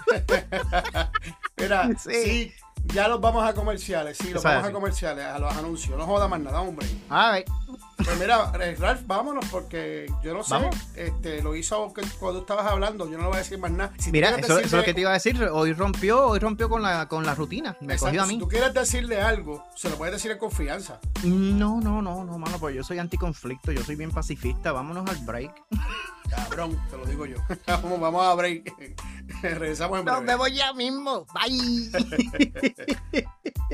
Mira, 1.56 1.88
Sí. 1.98 2.10
sí. 2.24 2.52
Ya 2.92 3.08
los 3.08 3.20
vamos 3.20 3.44
a 3.44 3.54
comerciales, 3.54 4.16
sí, 4.18 4.30
los 4.30 4.44
Eso 4.44 4.48
vamos 4.48 4.68
a 4.68 4.72
comerciales, 4.72 5.24
a 5.24 5.38
los 5.38 5.54
anuncios. 5.56 5.96
No 5.98 6.06
joda 6.06 6.28
más 6.28 6.40
nada, 6.40 6.60
hombre. 6.60 6.86
All 7.10 7.34
right. 7.36 7.48
Pues 7.96 8.18
mira, 8.18 8.52
eh, 8.60 8.76
Ralph, 8.78 9.02
vámonos, 9.06 9.44
porque 9.50 10.06
yo 10.22 10.34
no 10.34 10.42
sé, 10.42 10.52
Vamos. 10.54 10.76
este, 10.96 11.40
lo 11.42 11.54
hizo 11.56 11.92
que- 11.94 12.02
cuando 12.18 12.40
tú 12.40 12.44
estabas 12.52 12.70
hablando, 12.70 13.06
yo 13.08 13.12
no 13.16 13.22
le 13.22 13.28
voy 13.28 13.36
a 13.36 13.38
decir 13.38 13.56
más 13.58 13.70
nada. 13.70 13.92
Si 13.98 14.10
Mira, 14.10 14.30
eso, 14.30 14.58
eso 14.58 14.58
es 14.58 14.72
lo 14.72 14.82
que 14.84 14.92
te 14.92 15.00
iba 15.00 15.10
a 15.10 15.14
decir. 15.14 15.42
Hoy 15.44 15.72
rompió, 15.72 16.26
hoy 16.26 16.38
rompió 16.38 16.68
con 16.68 16.82
la, 16.82 17.08
con 17.08 17.24
la 17.24 17.34
rutina. 17.34 17.76
Me 17.80 17.94
Exacto, 17.94 18.06
cogió 18.06 18.22
a 18.22 18.26
Si 18.26 18.32
mí. 18.34 18.38
tú 18.40 18.48
quieres 18.48 18.74
decirle 18.74 19.20
algo, 19.22 19.64
se 19.76 19.88
lo 19.88 19.96
puedes 19.96 20.12
decir 20.14 20.30
en 20.32 20.38
confianza. 20.38 20.98
No, 21.22 21.80
no, 21.80 22.02
no, 22.02 22.24
no, 22.24 22.38
mano, 22.38 22.58
pues 22.58 22.74
yo 22.74 22.82
soy 22.84 22.98
anticonflicto, 22.98 23.72
yo 23.72 23.82
soy 23.82 23.94
bien 23.96 24.10
pacifista. 24.10 24.72
Vámonos 24.72 25.08
al 25.08 25.16
break. 25.24 25.52
Cabrón, 26.28 26.80
te 26.90 26.96
lo 26.96 27.06
digo 27.06 27.26
yo. 27.26 27.36
vamos, 27.66 28.00
vamos 28.00 28.24
a 28.24 28.34
break. 28.34 28.72
Regresamos 29.42 29.98
en 29.98 30.04
breve. 30.04 30.18
Nos 30.18 30.26
vemos 30.26 30.52
ya 30.52 30.72
mismo. 30.72 31.26
Bye. 31.34 31.90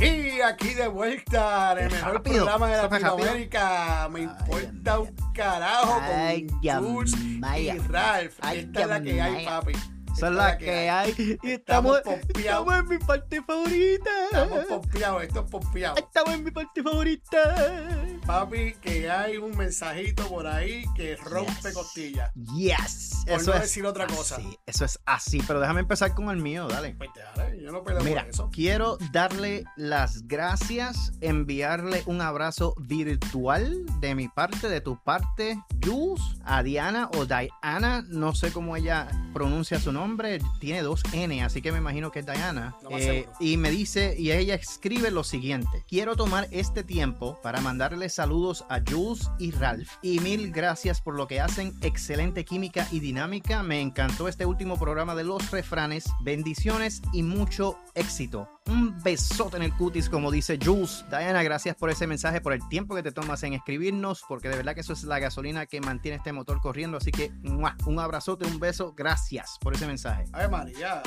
Y 0.00 0.40
aquí 0.40 0.74
de 0.74 0.86
vuelta, 0.86 1.72
en 1.72 1.86
el 1.86 1.90
mejor 1.90 2.14
Rápido, 2.14 2.36
programa 2.36 2.68
de. 2.68 2.82
Latinoamérica. 2.82 4.08
Me 4.12 4.20
importa 4.20 5.00
un 5.00 5.16
carajo 5.34 6.00
Ay, 6.00 6.46
con 6.46 6.84
Jules 6.84 7.14
y 7.16 7.78
Ralph. 7.88 8.34
Ay, 8.40 8.58
Esta 8.60 8.80
es 8.82 8.86
la 8.86 9.02
que 9.02 9.20
hay, 9.20 9.44
papi. 9.44 9.72
Esa 10.18 10.26
es 10.26 10.34
la 10.34 10.58
que 10.58 10.90
hay. 10.90 11.38
Y 11.44 11.52
Estamos 11.52 11.98
estamos, 11.98 12.24
estamos 12.34 12.74
en 12.74 12.88
mi 12.88 12.98
parte 12.98 13.40
favorita. 13.40 14.10
Estamos 14.32 14.64
pompeados, 14.66 15.22
esto 15.22 15.40
es 15.44 15.50
pompeado. 15.50 15.96
Estamos 15.96 16.34
en 16.34 16.44
mi 16.44 16.50
parte 16.50 16.82
favorita. 16.82 18.17
Papi, 18.28 18.74
que 18.82 19.10
hay 19.10 19.38
un 19.38 19.56
mensajito 19.56 20.28
por 20.28 20.46
ahí 20.46 20.84
que 20.94 21.16
rompe 21.16 21.72
costillas. 21.72 22.30
Yes. 22.34 23.24
Por 23.26 23.40
eso 23.40 23.50
no 23.50 23.56
es 23.56 23.62
decir 23.62 23.86
otra 23.86 24.04
así, 24.04 24.14
cosa. 24.14 24.38
Eso 24.66 24.84
es 24.84 25.00
así. 25.06 25.42
Pero 25.46 25.60
déjame 25.60 25.80
empezar 25.80 26.14
con 26.14 26.28
el 26.28 26.36
mío, 26.36 26.68
dale. 26.68 26.94
Pues 26.98 27.08
dale, 27.34 27.62
yo 27.62 27.72
no 27.72 27.82
peleo 27.82 28.02
Mira, 28.02 28.26
eso. 28.28 28.50
quiero 28.52 28.98
darle 29.12 29.64
las 29.76 30.28
gracias, 30.28 31.12
enviarle 31.22 32.02
un 32.04 32.20
abrazo 32.20 32.74
virtual 32.78 33.86
de 34.00 34.14
mi 34.14 34.28
parte, 34.28 34.68
de 34.68 34.82
tu 34.82 35.02
parte, 35.02 35.58
Jules, 35.82 36.22
a 36.44 36.62
Diana 36.62 37.08
o 37.14 37.24
Diana, 37.24 38.04
no 38.08 38.34
sé 38.34 38.52
cómo 38.52 38.76
ella 38.76 39.08
pronuncia 39.32 39.80
su 39.80 39.90
nombre, 39.90 40.38
tiene 40.60 40.82
dos 40.82 41.02
N, 41.12 41.42
así 41.42 41.62
que 41.62 41.72
me 41.72 41.78
imagino 41.78 42.10
que 42.10 42.18
es 42.18 42.26
Diana. 42.26 42.76
Eh, 42.90 43.26
y 43.40 43.56
me 43.56 43.70
dice, 43.70 44.16
y 44.18 44.32
ella 44.32 44.54
escribe 44.54 45.10
lo 45.10 45.24
siguiente, 45.24 45.82
quiero 45.88 46.14
tomar 46.14 46.46
este 46.50 46.82
tiempo 46.82 47.38
para 47.42 47.62
mandarle 47.62 48.08
saludos 48.18 48.64
a 48.68 48.80
Jules 48.80 49.30
y 49.38 49.52
Ralph, 49.52 49.90
y 50.02 50.18
mil 50.18 50.50
gracias 50.50 51.00
por 51.00 51.14
lo 51.14 51.28
que 51.28 51.40
hacen, 51.40 51.72
excelente 51.82 52.44
química 52.44 52.88
y 52.90 52.98
dinámica, 52.98 53.62
me 53.62 53.80
encantó 53.80 54.26
este 54.26 54.44
último 54.44 54.76
programa 54.76 55.14
de 55.14 55.22
los 55.22 55.52
refranes, 55.52 56.10
bendiciones 56.22 57.00
y 57.12 57.22
mucho 57.22 57.78
éxito. 57.98 58.48
Un 58.66 59.02
besote 59.02 59.56
en 59.56 59.62
el 59.62 59.74
cutis, 59.74 60.08
como 60.10 60.30
dice 60.30 60.58
Jules. 60.62 61.04
Diana, 61.08 61.42
gracias 61.42 61.74
por 61.74 61.88
ese 61.90 62.06
mensaje, 62.06 62.40
por 62.42 62.52
el 62.52 62.66
tiempo 62.68 62.94
que 62.94 63.02
te 63.02 63.12
tomas 63.12 63.42
en 63.42 63.54
escribirnos, 63.54 64.22
porque 64.28 64.48
de 64.50 64.56
verdad 64.56 64.74
que 64.74 64.80
eso 64.82 64.92
es 64.92 65.04
la 65.04 65.18
gasolina 65.18 65.64
que 65.66 65.80
mantiene 65.80 66.18
este 66.18 66.32
motor 66.32 66.60
corriendo. 66.60 66.98
Así 66.98 67.10
que 67.10 67.30
¡mua! 67.42 67.76
un 67.86 67.98
abrazote, 67.98 68.44
un 68.46 68.60
beso. 68.60 68.92
Gracias 68.94 69.56
por 69.60 69.74
ese 69.74 69.86
mensaje. 69.86 70.24
Ay, 70.32 70.48
María, 70.48 71.02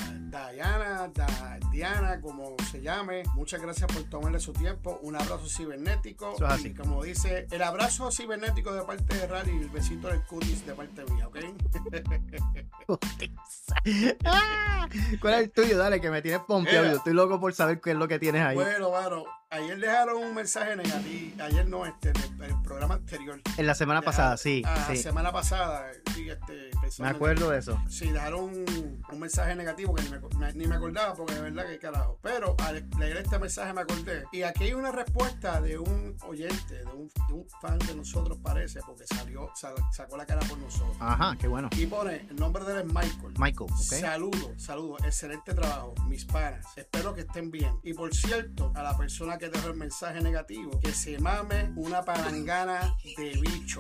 Diana, 0.54 1.08
Da- 1.14 1.60
Diana, 1.72 2.20
como 2.20 2.56
se 2.72 2.82
llame, 2.82 3.24
muchas 3.36 3.62
gracias 3.62 3.92
por 3.92 4.04
tomarle 4.10 4.40
su 4.40 4.54
tiempo. 4.54 5.00
Un 5.04 5.16
abrazo 5.16 5.48
cibernético. 5.48 6.34
Eso 6.36 6.46
es 6.48 6.52
así. 6.54 6.68
Y 6.70 6.74
como 6.74 7.04
dice, 7.04 7.48
el 7.52 7.62
abrazo 7.62 8.12
cibernético 8.12 8.74
de 8.74 8.82
parte 8.84 9.16
de 9.16 9.28
Rally 9.28 9.52
y 9.52 9.58
el 9.62 9.70
besito 9.70 10.08
del 10.08 10.24
cutis 10.24 10.66
de 10.66 10.74
parte 10.74 11.04
mía, 11.14 11.28
¿ok? 11.28 11.38
Ah, 14.26 14.88
¿Cuál 15.22 15.34
es 15.36 15.40
el 15.42 15.52
tuyo? 15.52 15.78
Dale, 15.78 16.02
que 16.02 16.10
me 16.10 16.22
tienes 16.22 16.42
pompeado. 16.42 16.81
Yo 16.90 16.98
estoy 16.98 17.14
loco 17.14 17.40
por 17.40 17.54
saber 17.54 17.80
qué 17.82 17.92
es 17.92 17.98
lo 17.98 18.08
que 18.08 18.20
tienes 18.20 18.42
ahí. 18.44 18.56
Bueno, 18.56 18.92
mano, 18.92 19.24
ayer 19.50 19.80
dejaron 19.80 20.18
un 20.24 20.34
mensaje 20.36 20.76
negativo. 20.76 21.44
Ayer 21.44 21.68
no, 21.68 21.86
este, 21.86 22.10
el, 22.10 22.44
el 22.44 22.62
programa 22.64 22.96
anterior. 22.96 23.42
En 23.58 23.68
la 23.68 23.76
semana 23.76 24.00
Dejaron- 24.02 24.06
pasada, 24.06 24.38
sí, 24.38 24.64
ah, 24.66 24.86
sí. 24.90 24.98
semana 24.98 25.32
pasada, 25.32 25.88
este, 26.30 26.70
Me 27.00 27.08
acuerdo 27.08 27.50
de 27.50 27.60
eso. 27.60 27.78
Sí, 27.90 28.10
dejaron 28.10 28.44
un, 28.46 29.04
un 29.12 29.20
mensaje 29.20 29.56
negativo 29.56 29.94
que 29.96 30.04
ni 30.04 30.10
me, 30.10 30.20
me- 30.38 30.54
ni 30.54 30.68
me 30.68 30.76
acordaba 30.76 31.14
porque 31.16 31.34
de 31.36 31.42
verdad 31.42 31.66
que 31.68 31.80
carajo. 31.80 32.20
Pero 32.22 32.56
al 32.60 32.88
leer 33.00 33.18
este 33.18 33.40
mensaje 33.40 33.74
me 33.74 33.82
acordé. 33.82 34.24
Y 34.32 34.44
aquí 34.44 34.66
hay 34.66 34.74
una 34.74 34.92
respuesta 34.92 35.60
de 35.62 35.78
un 35.80 36.16
oyente, 36.28 36.76
de 36.80 36.86
un, 36.86 37.08
de 37.28 37.34
un 37.34 37.48
fan 37.62 37.80
de 37.80 37.96
nosotros 37.96 38.38
parece, 38.42 38.80
porque 38.86 39.06
salió, 39.08 39.50
sal- 39.56 39.76
sacó 39.92 40.18
la 40.18 40.26
cara 40.26 40.42
por 40.48 40.58
nosotros. 40.58 40.96
Ajá, 41.00 41.36
qué 41.40 41.48
bueno. 41.48 41.70
Y 41.78 41.86
pone, 41.88 42.28
el 42.30 42.36
nombre 42.36 42.64
de 42.66 42.74
él 42.74 42.80
es 42.80 42.86
Michael. 42.86 43.34
Michael, 43.38 43.70
¿ok? 43.72 43.80
Saludos, 44.00 44.52
saludos, 44.58 45.02
excelente 45.04 45.54
trabajo, 45.54 45.94
mis 46.08 46.26
panas. 46.26 46.66
Espero 46.76 47.14
que 47.14 47.22
estén 47.22 47.52
bien. 47.52 47.80
Y 47.84 47.94
por 47.94 48.14
cierto, 48.14 48.72
a 48.76 48.84
la 48.84 48.98
persona 48.98 49.38
que 49.38 49.50
dejó 49.50 49.68
el 49.70 49.76
mensaje 49.76 50.22
negativo, 50.22 50.80
que 50.80 50.92
se 50.94 51.18
mame 51.20 51.72
una 51.76 52.04
palangana 52.04 52.96
de 53.18 53.38
bicho. 53.42 53.80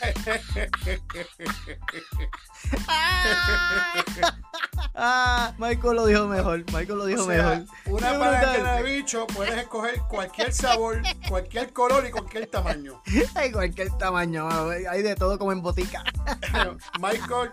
Ah, 4.94 5.54
Michael 5.56 5.96
lo 5.96 6.06
dijo 6.06 6.26
mejor. 6.26 6.58
Michael 6.72 6.98
lo 6.98 7.06
dijo 7.06 7.22
O 7.22 7.26
sea, 7.26 7.36
mejor. 7.36 7.64
Una 7.86 8.18
palangana 8.18 8.74
de 8.74 8.82
bicho, 8.82 9.26
puedes 9.28 9.56
escoger 9.56 10.00
cualquier 10.08 10.52
sabor, 10.52 11.00
cualquier 11.28 11.72
color 11.72 12.04
y 12.06 12.10
cualquier 12.10 12.46
tamaño. 12.48 13.00
Hay 13.34 13.52
cualquier 13.52 13.96
tamaño, 13.96 14.46
mano. 14.46 14.68
hay 14.68 15.02
de 15.02 15.14
todo 15.14 15.38
como 15.38 15.52
en 15.52 15.62
botica. 15.62 16.02
Michael, 17.00 17.50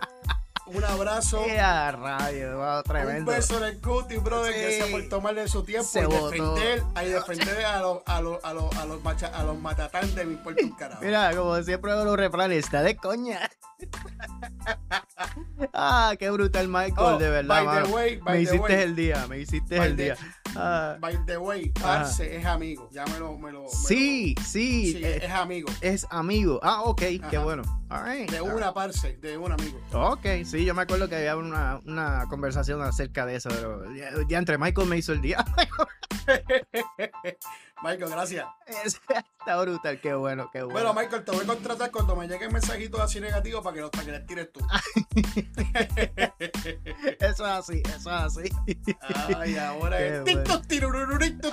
un 0.67 0.83
abrazo. 0.83 1.43
¡Qué 1.45 1.59
a 1.59 1.91
rayo! 1.91 2.57
wow, 2.57 2.77
Un 2.77 2.83
tremendo. 2.83 3.31
beso 3.31 3.57
en 3.57 3.63
el 3.63 3.81
cutie, 3.81 4.17
brother. 4.19 4.53
Sí. 4.53 4.59
Gracias 4.61 4.89
por 4.89 5.09
tomarle 5.09 5.47
su 5.47 5.63
tiempo 5.63 5.87
Se 5.87 5.99
y 6.01 6.03
defender, 6.07 6.83
a 6.95 7.01
defender 7.03 7.65
a 7.65 7.79
los, 7.81 7.99
a 8.05 8.21
los, 8.21 8.43
a 8.43 8.53
los, 8.53 8.75
a 8.75 8.85
los, 8.85 9.01
macha- 9.03 9.31
a 9.33 9.43
los 9.43 9.57
matatán 9.59 10.13
de 10.15 10.25
mi 10.25 10.35
puerto 10.35 10.63
carajo. 10.77 11.01
Mira, 11.03 11.35
como 11.35 11.61
siempre 11.63 11.91
hago 11.91 12.05
los 12.05 12.17
refranes, 12.17 12.59
está 12.65 12.81
de 12.83 12.95
coña. 12.95 13.49
ah, 15.73 16.13
qué 16.17 16.29
brutal, 16.29 16.67
Michael, 16.67 16.93
Oh, 16.97 17.17
de 17.17 17.29
verdad. 17.29 17.47
by 17.47 17.59
the 17.75 17.81
mano. 17.81 17.95
way, 17.95 18.17
by 18.17 18.33
me 18.33 18.37
the 18.37 18.43
hiciste 18.43 18.73
way. 18.73 18.81
el 18.83 18.95
día, 18.95 19.27
me 19.27 19.39
hiciste 19.39 19.77
By 19.77 19.87
el 19.87 19.95
the- 19.95 20.03
día. 20.03 20.17
Ah, 20.55 20.95
By 20.99 21.15
the 21.27 21.37
way, 21.37 21.69
Parce 21.69 22.35
es 22.35 22.43
amigo. 22.45 22.89
Ya 22.91 23.05
me 23.05 23.19
lo. 23.19 23.37
Me 23.37 23.51
lo 23.51 23.63
me 23.63 23.69
sí, 23.69 24.33
lo- 24.35 24.43
sí, 24.43 24.93
sí, 24.93 25.01
eh, 25.05 25.19
es 25.23 25.31
amigo. 25.31 25.69
es 25.81 26.07
amigo. 26.09 26.59
Ah, 26.63 26.81
ok, 26.83 27.01
qué 27.29 27.37
bueno. 27.37 27.61
All 27.89 28.03
right, 28.03 28.29
De 28.29 28.39
all 28.39 28.47
right. 28.47 28.57
una 28.57 28.73
parce, 28.73 29.17
de 29.17 29.37
un 29.37 29.51
amigo. 29.51 29.79
Ok, 29.93 30.25
sí, 30.45 30.65
yo 30.65 30.73
me 30.75 30.81
acuerdo 30.81 31.07
que 31.07 31.15
había 31.15 31.37
una, 31.37 31.79
una 31.85 32.25
conversación 32.29 32.81
acerca 32.81 33.25
de 33.25 33.35
eso, 33.37 33.49
pero 33.49 33.93
ya, 33.95 34.09
ya 34.27 34.37
entre 34.39 34.57
Michael 34.57 34.87
me 34.87 34.97
hizo 34.97 35.13
el 35.13 35.21
día. 35.21 35.43
Michael, 37.83 38.09
gracias. 38.09 38.45
Está 38.83 39.61
brutal, 39.61 40.01
qué 40.01 40.13
bueno, 40.15 40.49
qué 40.51 40.63
bueno. 40.63 40.73
Bueno, 40.73 40.93
Michael, 40.93 41.23
te 41.23 41.31
voy 41.31 41.43
a 41.43 41.47
contratar 41.47 41.91
cuando 41.91 42.15
me 42.17 42.27
llegue 42.27 42.49
mensajitos 42.49 42.99
así 42.99 43.21
negativos 43.21 43.63
para 43.63 43.75
que, 43.75 43.81
los, 43.81 43.91
que 43.91 44.03
les 44.11 44.25
tires 44.25 44.51
tú. 44.51 44.59
Eso 47.19 47.45
es 47.45 47.51
así, 47.51 47.81
eso 47.85 47.95
es 47.95 48.07
así. 48.07 48.51
Ay, 49.37 49.55
ahora 49.57 50.01
es. 50.01 50.21
bueno. 50.23 50.41
Tiro, 50.43 50.43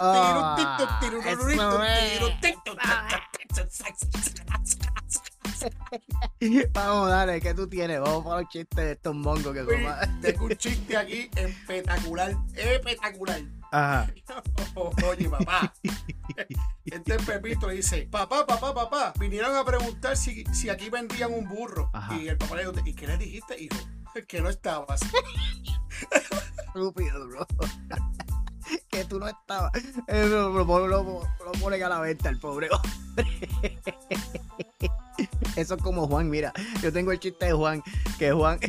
Ah, 0.01 0.57
tito, 0.59 0.99
tirurururito, 1.01 1.25
eso 1.25 1.85
es. 1.85 2.12
tiro, 2.18 2.31
tito, 2.40 2.77
Vamos, 6.72 7.09
dale, 7.09 7.40
¿qué 7.40 7.55
tú 7.55 7.66
tienes? 7.68 8.00
Vamos 8.00 8.24
para 8.24 8.40
los 8.42 8.48
chistes 8.50 8.77
de 8.85 8.92
estos 8.92 9.14
mongos 9.14 9.53
que 9.55 9.64
son 9.64 9.83
más- 9.83 10.20
Tengo 10.20 10.44
un 10.46 10.57
chiste 10.57 10.96
aquí 10.96 11.31
espectacular, 11.37 12.37
espectacular. 12.55 13.40
Ajá. 13.72 14.07
Oye, 15.09 15.29
papá. 15.29 15.72
Este 16.85 17.16
Pepito 17.18 17.68
le 17.68 17.74
dice, 17.74 18.09
papá, 18.11 18.46
papá, 18.46 18.72
papá, 18.74 19.12
vinieron 19.18 19.55
a 19.57 19.64
preguntar 19.64 20.16
si, 20.16 20.44
si 20.53 20.68
aquí 20.70 20.90
vendían 20.90 21.33
un 21.33 21.48
burro. 21.48 21.90
Ajá. 21.92 22.16
Y 22.16 22.29
el 22.29 22.37
papá 22.38 22.57
le 22.57 22.62
dijo, 22.62 22.72
¿y 22.87 22.94
qué 22.94 23.07
le 23.07 23.16
dijiste, 23.18 23.61
hijo? 23.62 23.77
Que 24.29 24.40
no 24.40 24.48
estabas. 24.48 25.00
Estúpido, 26.68 27.27
bro. 27.27 27.44
que 28.88 29.05
tú 29.07 29.18
no 29.18 29.27
estabas. 29.27 29.72
Eh, 30.07 30.27
lo, 30.29 30.50
lo, 30.50 30.64
lo, 30.64 30.87
lo- 30.87 31.03
lo 31.44 31.53
ponen 31.61 31.83
a 31.83 31.88
la 31.88 31.98
venta 32.00 32.29
el 32.29 32.38
pobre 32.38 32.68
hombre. 32.70 33.81
Eso 35.56 35.74
es 35.74 35.82
como 35.82 36.06
Juan, 36.06 36.28
mira, 36.28 36.52
yo 36.82 36.92
tengo 36.92 37.12
el 37.12 37.20
chiste 37.20 37.46
de 37.46 37.52
Juan, 37.52 37.82
que 38.18 38.32
Juan, 38.32 38.58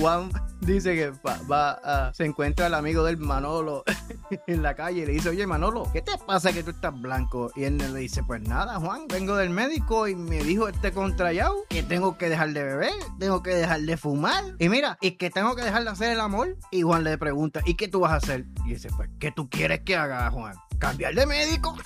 Juan 0.00 0.30
dice 0.60 0.94
que 0.94 1.10
va, 1.26 1.80
ah, 1.84 2.10
se 2.14 2.24
encuentra 2.24 2.66
el 2.66 2.74
amigo 2.74 3.04
del 3.04 3.16
Manolo 3.16 3.84
en 4.46 4.62
la 4.62 4.74
calle 4.74 5.02
y 5.02 5.06
le 5.06 5.12
dice, 5.12 5.28
oye 5.28 5.46
Manolo, 5.46 5.88
¿qué 5.92 6.02
te 6.02 6.16
pasa 6.18 6.52
que 6.52 6.62
tú 6.62 6.70
estás 6.70 6.98
blanco? 7.00 7.50
Y 7.54 7.64
él 7.64 7.78
le 7.78 7.92
dice, 7.94 8.22
pues 8.22 8.42
nada 8.42 8.80
Juan, 8.80 9.06
vengo 9.08 9.36
del 9.36 9.50
médico 9.50 10.08
y 10.08 10.14
me 10.14 10.42
dijo 10.42 10.68
este 10.68 10.92
contrayado 10.92 11.54
que 11.68 11.82
tengo 11.82 12.18
que 12.18 12.28
dejar 12.28 12.52
de 12.52 12.64
beber, 12.64 12.92
tengo 13.18 13.42
que 13.42 13.54
dejar 13.54 13.80
de 13.80 13.96
fumar 13.96 14.44
y 14.58 14.68
mira, 14.68 14.98
y 15.00 15.12
que 15.12 15.30
tengo 15.30 15.54
que 15.54 15.62
dejar 15.62 15.84
de 15.84 15.90
hacer 15.90 16.12
el 16.12 16.20
amor. 16.20 16.56
Y 16.70 16.82
Juan 16.82 17.04
le 17.04 17.16
pregunta, 17.18 17.60
¿y 17.64 17.74
qué 17.74 17.88
tú 17.88 18.00
vas 18.00 18.12
a 18.12 18.16
hacer? 18.16 18.46
Y 18.64 18.70
dice, 18.70 18.88
pues, 18.96 19.10
¿qué 19.18 19.32
tú 19.32 19.48
quieres 19.48 19.80
que 19.80 19.96
haga 19.96 20.30
Juan? 20.30 20.54
¿Cambiar 20.78 21.14
de 21.14 21.26
médico? 21.26 21.76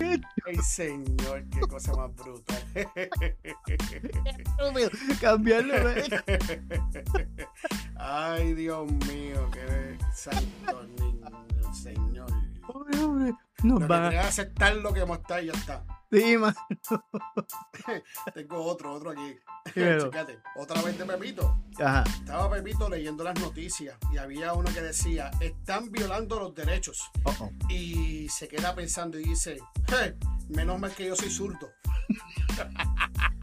Ay, 0.00 0.56
señor, 0.62 1.44
qué 1.50 1.60
cosa 1.60 1.92
más 1.94 2.14
bruta. 2.14 2.54
Estúpido, 3.66 4.90
Cambiar 5.20 5.64
de 5.64 5.80
médico. 5.84 6.16
Ay, 7.96 8.54
Dios 8.54 8.90
mío, 9.06 9.50
qué 9.52 9.98
santo 10.14 10.82
niño, 10.98 11.74
señor. 11.74 12.30
Nos 13.62 13.80
que 13.80 13.86
van 13.86 14.16
a... 14.16 14.20
aceptar 14.20 14.76
lo 14.76 14.92
que 14.92 15.02
está 15.02 15.42
y 15.42 15.46
ya 15.46 15.52
está. 15.52 15.84
Sí. 16.10 16.36
Tengo 18.34 18.64
otro, 18.64 18.94
otro 18.94 19.10
aquí. 19.10 19.38
Chécate. 19.74 20.38
Otra 20.56 20.80
vez 20.82 20.98
de 20.98 21.04
Pepito. 21.04 21.62
Ajá. 21.78 22.04
Estaba 22.04 22.50
Pepito 22.50 22.88
leyendo 22.88 23.24
las 23.24 23.38
noticias 23.40 23.96
y 24.12 24.16
había 24.16 24.54
uno 24.54 24.72
que 24.72 24.80
decía, 24.80 25.30
están 25.40 25.90
violando 25.92 26.40
los 26.40 26.54
derechos. 26.54 27.02
Oh. 27.24 27.50
Y 27.68 28.28
se 28.30 28.48
queda 28.48 28.74
pensando 28.74 29.18
y 29.18 29.24
dice, 29.24 29.58
"Je, 29.88 30.16
menos 30.48 30.78
mal 30.80 30.94
que 30.94 31.06
yo 31.06 31.16
soy 31.16 31.30
zurdo. 31.30 31.70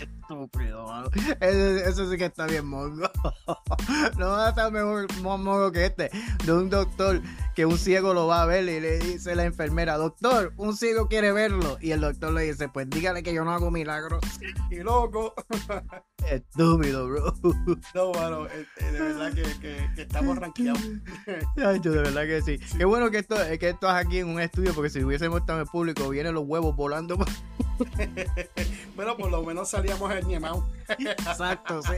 estúpido, 0.00 0.86
mano. 0.86 1.10
Eso, 1.40 1.88
eso, 1.88 2.10
sí 2.10 2.16
que 2.16 2.26
está 2.26 2.46
bien 2.46 2.66
mongo. 2.66 3.10
No 4.18 4.30
va 4.30 4.46
a 4.46 4.48
estar 4.50 4.72
mejor 4.72 5.06
mongo 5.20 5.70
que 5.70 5.86
este. 5.86 6.10
De 6.44 6.52
un 6.52 6.68
doctor 6.68 7.20
que 7.56 7.64
un 7.64 7.78
ciego 7.78 8.12
lo 8.12 8.26
va 8.26 8.42
a 8.42 8.46
ver 8.46 8.64
y 8.64 8.80
le 8.80 8.98
dice 8.98 9.32
a 9.32 9.34
la 9.34 9.44
enfermera, 9.44 9.96
doctor, 9.96 10.52
un 10.58 10.76
ciego 10.76 11.08
quiere 11.08 11.32
verlo. 11.32 11.78
Y 11.80 11.92
el 11.92 12.02
doctor 12.02 12.34
le 12.34 12.42
dice, 12.42 12.68
pues 12.68 12.88
dígale 12.90 13.22
que 13.22 13.32
yo 13.32 13.44
no 13.44 13.52
hago 13.52 13.70
milagros. 13.70 14.22
Y 14.70 14.80
loco. 14.80 15.32
Estúpido, 16.30 17.06
bro. 17.06 17.32
No, 17.94 18.12
mano, 18.12 18.46
eh, 18.46 18.66
de 18.78 19.00
verdad 19.00 19.32
que, 19.32 19.42
que, 19.60 19.90
que 19.94 20.02
estamos 20.02 20.36
rankeados. 20.36 20.82
Ay, 21.56 21.78
de 21.78 21.88
verdad 21.88 22.26
que 22.26 22.42
sí. 22.42 22.58
sí. 22.58 22.78
Qué 22.78 22.84
bueno 22.84 23.10
que 23.10 23.18
esto, 23.18 23.36
que 23.58 23.68
esto 23.70 23.88
es 23.88 23.94
aquí 23.94 24.18
en 24.18 24.28
un 24.28 24.40
estudio, 24.40 24.74
porque 24.74 24.90
si 24.90 25.02
hubiésemos 25.02 25.40
estado 25.40 25.60
en 25.60 25.66
el 25.66 25.70
público, 25.70 26.08
vienen 26.10 26.34
los 26.34 26.44
huevos 26.46 26.76
volando. 26.76 27.16
bueno, 28.96 29.16
por 29.16 29.30
lo 29.30 29.42
menos 29.44 29.70
salíamos 29.70 30.12
el 30.12 30.26
ñemao. 30.26 30.68
Exacto, 30.98 31.80
sí. 31.82 31.94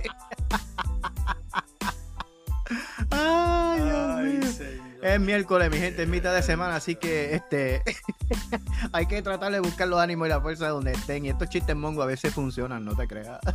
Ay, 3.10 3.80
Dios 3.80 3.96
Ay, 3.96 4.26
mío. 4.26 4.87
Es 5.02 5.20
miércoles, 5.20 5.70
mi 5.70 5.78
gente, 5.78 6.02
es 6.02 6.08
mitad 6.08 6.34
de 6.34 6.42
semana, 6.42 6.76
así 6.76 6.96
que 6.96 7.34
este 7.34 7.82
hay 8.92 9.06
que 9.06 9.22
tratar 9.22 9.52
de 9.52 9.60
buscar 9.60 9.86
los 9.86 10.00
ánimos 10.00 10.26
y 10.26 10.30
la 10.30 10.40
fuerza 10.40 10.68
donde 10.68 10.92
estén. 10.92 11.24
Y 11.24 11.30
estos 11.30 11.48
chistes 11.48 11.76
mongo 11.76 12.02
a 12.02 12.06
veces 12.06 12.34
funcionan, 12.34 12.84
no 12.84 12.94
te 12.96 13.06
creas. 13.06 13.38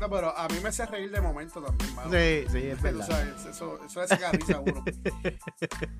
No, 0.00 0.10
pero 0.10 0.36
a 0.36 0.48
mí 0.48 0.56
me 0.60 0.70
hace 0.70 0.84
reír 0.84 1.12
de 1.12 1.20
momento 1.20 1.62
también, 1.62 1.94
mano. 1.94 2.10
Sí, 2.10 2.44
sí, 2.50 2.66
es 2.66 2.82
verdad. 2.82 3.06
Sea, 3.06 3.50
eso, 3.50 3.78
eso 3.84 4.02
es 4.02 4.32
risa 4.32 4.58
uno. 4.58 4.84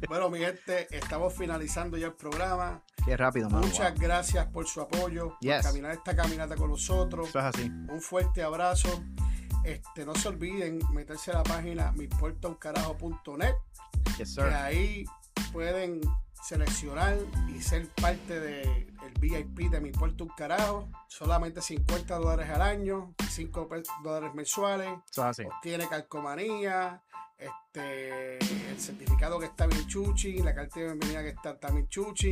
bueno, 0.09 0.29
mi 0.29 0.41
gente, 0.41 0.89
estamos 0.91 1.33
finalizando 1.35 1.97
ya 1.97 2.09
el 2.09 2.15
programa. 2.15 2.83
Qué 3.05 3.17
rápido, 3.17 3.49
mano. 3.49 3.65
Muchas 3.65 3.93
wow. 3.93 4.03
gracias 4.03 4.47
por 4.47 4.67
su 4.67 4.81
apoyo, 4.81 5.37
yes. 5.41 5.57
por 5.57 5.67
caminar 5.67 5.93
esta 5.93 6.17
caminata 6.17 6.57
con 6.57 6.71
nosotros. 6.71 7.29
Eso 7.29 7.39
es 7.39 7.45
así. 7.45 7.63
Un 7.63 8.01
fuerte 8.01 8.43
abrazo. 8.43 9.05
Este, 9.65 10.05
no 10.05 10.15
se 10.17 10.29
olviden 10.29 10.81
meterse 10.93 11.31
a 11.31 11.35
la 11.35 11.43
página 11.45 11.93
miportauncarajo.net 11.93 13.55
yes, 14.19 14.35
que 14.37 14.43
ahí 14.43 15.05
pueden 15.53 16.01
seleccionar 16.43 17.17
y 17.49 17.61
ser 17.61 17.89
parte 18.01 18.41
del 18.41 18.87
de 18.97 19.13
VIP 19.21 19.71
de 19.71 19.81
Mi 19.81 19.93
Puerto 19.93 20.25
Un 20.25 20.31
Carajo. 20.31 20.89
Solamente 21.09 21.61
50 21.61 22.17
dólares 22.17 22.51
al 22.51 22.63
año, 22.63 23.15
5 23.29 23.69
dólares 24.03 24.35
mensuales. 24.35 24.91
Así. 25.17 25.45
Tiene 25.63 25.89
calcomanía, 25.89 27.01
este, 27.39 28.39
el 28.39 28.81
certificado 28.81 29.39
que 29.39 29.47
está 29.47 29.67
bien 29.67 29.87
chuchi, 29.87 30.39
la 30.39 30.55
carta 30.55 30.81
de 30.81 30.87
bienvenida 30.87 31.23
que 31.23 31.31
está 31.31 31.59
también 31.59 31.89
chuchi. 31.89 32.31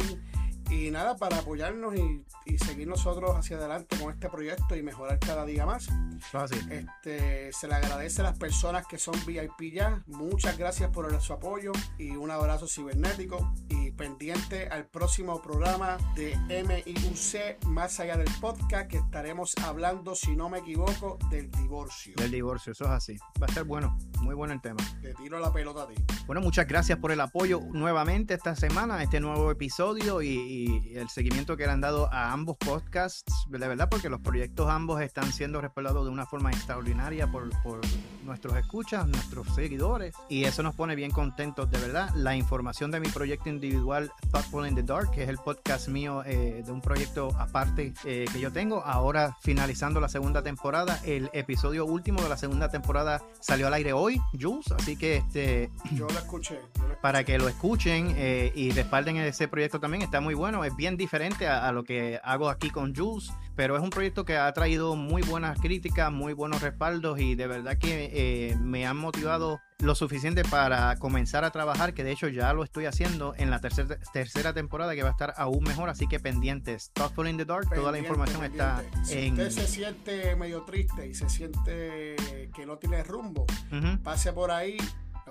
Y 0.71 0.91
nada, 0.91 1.17
para 1.17 1.39
apoyarnos 1.39 1.95
y, 1.97 2.25
y, 2.47 2.59
seguir 2.59 2.87
nosotros 2.87 3.37
hacia 3.37 3.57
adelante 3.57 3.99
con 3.99 4.13
este 4.13 4.29
proyecto 4.29 4.77
y 4.77 4.83
mejorar 4.83 5.19
cada 5.19 5.45
día 5.45 5.67
más. 5.67 5.89
Así. 6.33 6.57
Este, 6.71 7.53
se 7.53 7.67
le 7.67 7.75
agradece 7.75 8.21
a 8.21 8.25
las 8.25 8.39
personas 8.39 8.87
que 8.87 8.99
son 8.99 9.15
VIP 9.27 9.73
ya. 9.73 10.03
Muchas 10.07 10.57
gracias 10.57 10.91
por 10.91 11.13
el, 11.13 11.21
su 11.21 11.33
apoyo 11.33 11.73
y 11.99 12.11
un 12.11 12.31
abrazo 12.31 12.69
cibernético. 12.69 13.53
Y 13.69 13.90
pendiente 14.01 14.67
al 14.69 14.87
próximo 14.87 15.43
programa 15.43 15.99
de 16.15 16.35
MIUC, 16.49 17.67
más 17.67 18.01
allá 18.01 18.17
del 18.17 18.31
podcast, 18.41 18.91
que 18.91 18.97
estaremos 18.97 19.53
hablando, 19.63 20.15
si 20.15 20.35
no 20.35 20.49
me 20.49 20.61
equivoco, 20.61 21.19
del 21.31 21.51
divorcio. 21.51 22.15
Del 22.17 22.31
divorcio, 22.31 22.73
eso 22.73 22.85
es 22.85 22.91
así. 22.91 23.17
Va 23.39 23.45
a 23.45 23.51
estar 23.51 23.65
bueno, 23.65 23.99
muy 24.23 24.35
bueno 24.35 24.55
el 24.55 24.63
tema. 24.63 24.83
Te 25.03 25.13
tiro 25.13 25.39
la 25.39 25.53
pelota 25.53 25.83
a 25.83 25.89
ti. 25.89 25.97
Bueno, 26.27 26.41
muchas 26.41 26.67
gracias 26.67 26.99
por 26.99 27.13
el 27.13 27.21
apoyo 27.21 27.61
nuevamente 27.73 28.33
esta 28.33 28.57
semana, 28.57 29.03
este 29.03 29.21
nuevo 29.21 29.51
episodio 29.51 30.23
y 30.23 30.31
y 30.31 30.97
el 30.97 31.09
seguimiento 31.09 31.57
que 31.57 31.67
le 31.67 31.73
han 31.73 31.81
dado 31.81 32.13
a 32.13 32.33
ambos 32.33 32.57
podcasts, 32.57 33.47
de 33.49 33.59
verdad, 33.59 33.89
porque 33.91 34.09
los 34.09 34.21
proyectos 34.21 34.69
ambos 34.69 35.01
están 35.01 35.33
siendo 35.33 35.61
respaldados 35.61 36.05
de 36.05 36.11
una 36.11 36.27
forma 36.27 36.51
extraordinaria 36.51 37.31
por, 37.31 37.51
por, 37.63 37.81
nuestros 38.25 38.57
escuchas, 38.57 39.07
nuestros 39.07 39.47
seguidores, 39.55 40.15
y 40.29 40.45
eso 40.45 40.63
nos 40.63 40.75
pone 40.75 40.95
bien 40.95 41.11
contentos, 41.11 41.71
de 41.71 41.79
verdad. 41.79 42.11
La 42.15 42.37
información 42.37 42.91
de 42.91 43.01
mi 43.01 43.09
proyecto 43.09 43.49
individual, 43.49 44.13
Thoughtful 44.31 44.67
in 44.67 44.75
the 44.75 44.83
Dark, 44.83 45.11
que 45.11 45.23
es 45.23 45.29
el 45.29 45.39
podcast 45.39 45.89
mío 45.89 46.23
eh, 46.25 46.63
de 46.65 46.73
un 46.73 46.81
proyecto 46.81 47.35
aparte 47.39 47.95
eh, 48.05 48.27
que 48.33 48.41
yo 48.41 48.53
tengo, 48.53 48.83
ahora 48.85 49.37
finalizando 49.41 50.01
la 50.01 50.09
segunda 50.09 50.43
temporada, 50.43 51.01
el 51.05 51.31
episodio 51.33 51.85
último 51.85 52.23
de 52.23 52.29
la 52.29 52.37
segunda 52.37 52.71
temporada 52.71 53.23
salió 53.41 53.67
al 53.67 53.75
aire 53.75 53.93
hoy, 53.93 54.21
Jules, 54.39 54.71
así 54.73 54.97
que 54.97 55.17
este... 55.17 55.71
Yo 55.93 56.07
lo 56.07 56.19
escuché. 56.19 56.55
Yo 56.55 56.61
lo 56.61 56.93
escuché. 56.93 57.01
Para 57.01 57.25
que 57.25 57.39
lo 57.39 57.49
escuchen 57.49 58.15
eh, 58.17 58.53
y 58.55 58.71
respalden 58.73 59.17
ese 59.17 59.49
proyecto 59.49 59.81
también, 59.81 60.03
está 60.03 60.21
muy 60.21 60.35
bueno 60.35 60.65
es 60.65 60.75
bien 60.77 60.97
diferente 60.97 61.47
a, 61.47 61.67
a, 61.67 61.73
lo 61.73 61.85
que 61.85 62.21
hago 62.23 62.49
aquí 62.49 62.71
con 62.71 62.95
Jules, 62.95 63.33
pero 63.61 63.77
es 63.77 63.83
un 63.83 63.91
proyecto 63.91 64.25
que 64.25 64.39
ha 64.39 64.51
traído 64.55 64.97
muy 64.97 65.21
buenas 65.21 65.61
críticas, 65.61 66.11
muy 66.11 66.33
buenos 66.33 66.63
respaldos 66.63 67.21
y 67.21 67.35
de 67.35 67.47
verdad 67.47 67.77
que 67.77 68.09
eh, 68.11 68.57
me 68.57 68.87
han 68.87 68.97
motivado 68.97 69.61
lo 69.81 69.95
suficiente 69.95 70.45
para 70.45 70.97
comenzar 70.97 71.45
a 71.45 71.51
trabajar, 71.51 71.93
que 71.93 72.03
de 72.03 72.11
hecho 72.11 72.29
ya 72.29 72.55
lo 72.55 72.65
estoy 72.65 72.87
haciendo 72.87 73.35
en 73.37 73.51
la 73.51 73.61
tercera, 73.61 73.99
tercera 74.15 74.55
temporada 74.55 74.95
que 74.95 75.03
va 75.03 75.11
a 75.11 75.13
estar 75.13 75.35
aún 75.37 75.63
mejor, 75.65 75.91
así 75.91 76.07
que 76.07 76.19
pendientes. 76.19 76.91
Thoughtful 76.95 77.29
in 77.29 77.37
the 77.37 77.45
Dark, 77.45 77.69
pendiente, 77.69 77.81
toda 77.81 77.93
la 77.93 77.99
información 77.99 78.41
pendiente. 78.41 78.97
está 78.97 79.05
si 79.05 79.19
en... 79.19 79.33
usted 79.33 79.51
se 79.51 79.67
siente 79.67 80.37
medio 80.37 80.63
triste 80.63 81.07
y 81.07 81.13
se 81.13 81.29
siente 81.29 82.17
que 82.55 82.65
no 82.65 82.79
tiene 82.79 83.05
rumbo, 83.05 83.43
uh 83.43 83.75
-huh. 83.75 84.03
pase 84.03 84.33
por 84.33 84.53
ahí, 84.53 84.79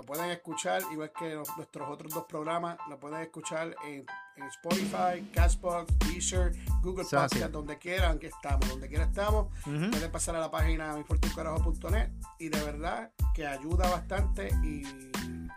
lo 0.00 0.06
pueden 0.06 0.30
escuchar, 0.30 0.80
igual 0.92 1.12
que 1.12 1.34
los, 1.34 1.54
nuestros 1.58 1.86
otros 1.90 2.14
dos 2.14 2.24
programas, 2.24 2.78
lo 2.88 2.98
pueden 2.98 3.20
escuchar 3.20 3.76
en, 3.84 4.06
en 4.36 4.42
Spotify, 4.44 5.28
Castbox, 5.30 5.98
Deezer, 5.98 6.52
Google 6.82 7.04
So, 7.04 7.18
Podcast, 7.18 7.52
donde 7.52 7.76
quieran 7.76 8.18
que 8.18 8.28
estamos, 8.28 8.66
donde 8.66 8.88
quiera 8.88 9.04
estamos. 9.04 9.48
Pueden 9.62 10.10
pasar 10.10 10.36
a 10.36 10.40
la 10.40 10.50
página 10.50 10.96
mifortuncarajo.net 10.96 12.08
y 12.38 12.48
de 12.48 12.64
verdad 12.64 13.10
que 13.34 13.46
ayuda 13.46 13.90
bastante 13.90 14.48
y, 14.64 14.84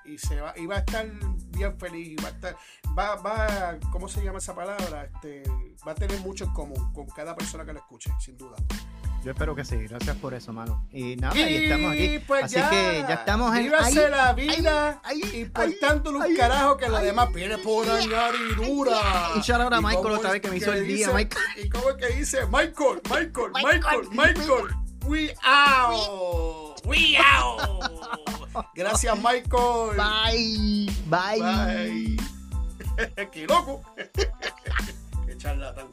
y 0.03 0.17
se 0.17 0.41
va, 0.41 0.53
y 0.57 0.65
va 0.65 0.75
a 0.75 0.79
estar 0.79 1.09
bien 1.51 1.79
feliz, 1.79 2.09
y 2.09 2.15
va 2.17 2.27
a 2.27 2.31
estar, 2.31 2.57
va, 2.99 3.15
va, 3.15 3.79
¿cómo 3.93 4.09
se 4.09 4.21
llama 4.25 4.39
esa 4.39 4.53
palabra? 4.53 5.05
Este, 5.05 5.43
va 5.87 5.93
a 5.93 5.95
tener 5.95 6.19
mucho 6.19 6.43
en 6.43 6.51
común 6.51 6.91
con 6.91 7.07
cada 7.07 7.33
persona 7.33 7.63
que 7.63 7.71
lo 7.71 7.79
escuche, 7.79 8.11
sin 8.19 8.37
duda. 8.37 8.57
Yo 9.23 9.31
espero 9.31 9.55
que 9.55 9.63
sí, 9.63 9.77
gracias 9.77 10.17
por 10.17 10.33
eso, 10.33 10.51
mano. 10.51 10.85
Y 10.91 11.15
nada, 11.15 11.37
y, 11.37 11.63
estamos 11.63 11.93
aquí. 11.93 12.19
Pues 12.27 12.43
Así 12.43 12.55
ya, 12.55 12.69
que 12.69 13.05
ya 13.07 13.13
estamos 13.13 13.55
en. 13.55 13.63
Vívase 13.63 14.05
ahí, 14.05 14.11
la 14.11 14.33
vida 14.33 15.01
ahí, 15.03 15.21
ahí, 15.23 15.41
importándole 15.41 16.17
un 16.17 16.23
ahí, 16.23 16.35
carajo 16.35 16.75
que 16.75 16.85
ahí, 16.85 17.05
demás 17.05 17.31
viene 17.31 17.57
por 17.57 17.89
añadidura. 17.89 19.31
Y 19.37 19.39
shout 19.39 19.61
out 19.61 19.73
a 19.73 19.77
¿Y 19.77 19.81
Michael 19.81 20.11
otra 20.11 20.31
vez 20.31 20.41
que 20.41 20.49
me 20.49 20.57
hizo 20.57 20.73
el 20.73 20.85
día, 20.85 21.07
Michael. 21.13 21.43
¿Y 21.63 21.69
cómo 21.69 21.89
es 21.91 21.95
que 21.95 22.07
dice? 22.17 22.45
Michael, 22.47 23.01
Michael, 23.09 23.51
Michael, 23.53 24.09
Michael. 24.09 24.09
Michael. 24.11 24.83
We 25.05 25.33
out. 25.43 26.81
We 26.85 27.17
out. 27.17 27.81
Gracias, 28.75 29.17
Michael. 29.17 29.95
Bye. 29.97 30.89
Bye. 31.07 31.39
Bye. 31.39 32.17
Qué 33.31 33.47
loco. 33.47 33.81
Qué 33.95 35.37
charlatán. 35.37 35.87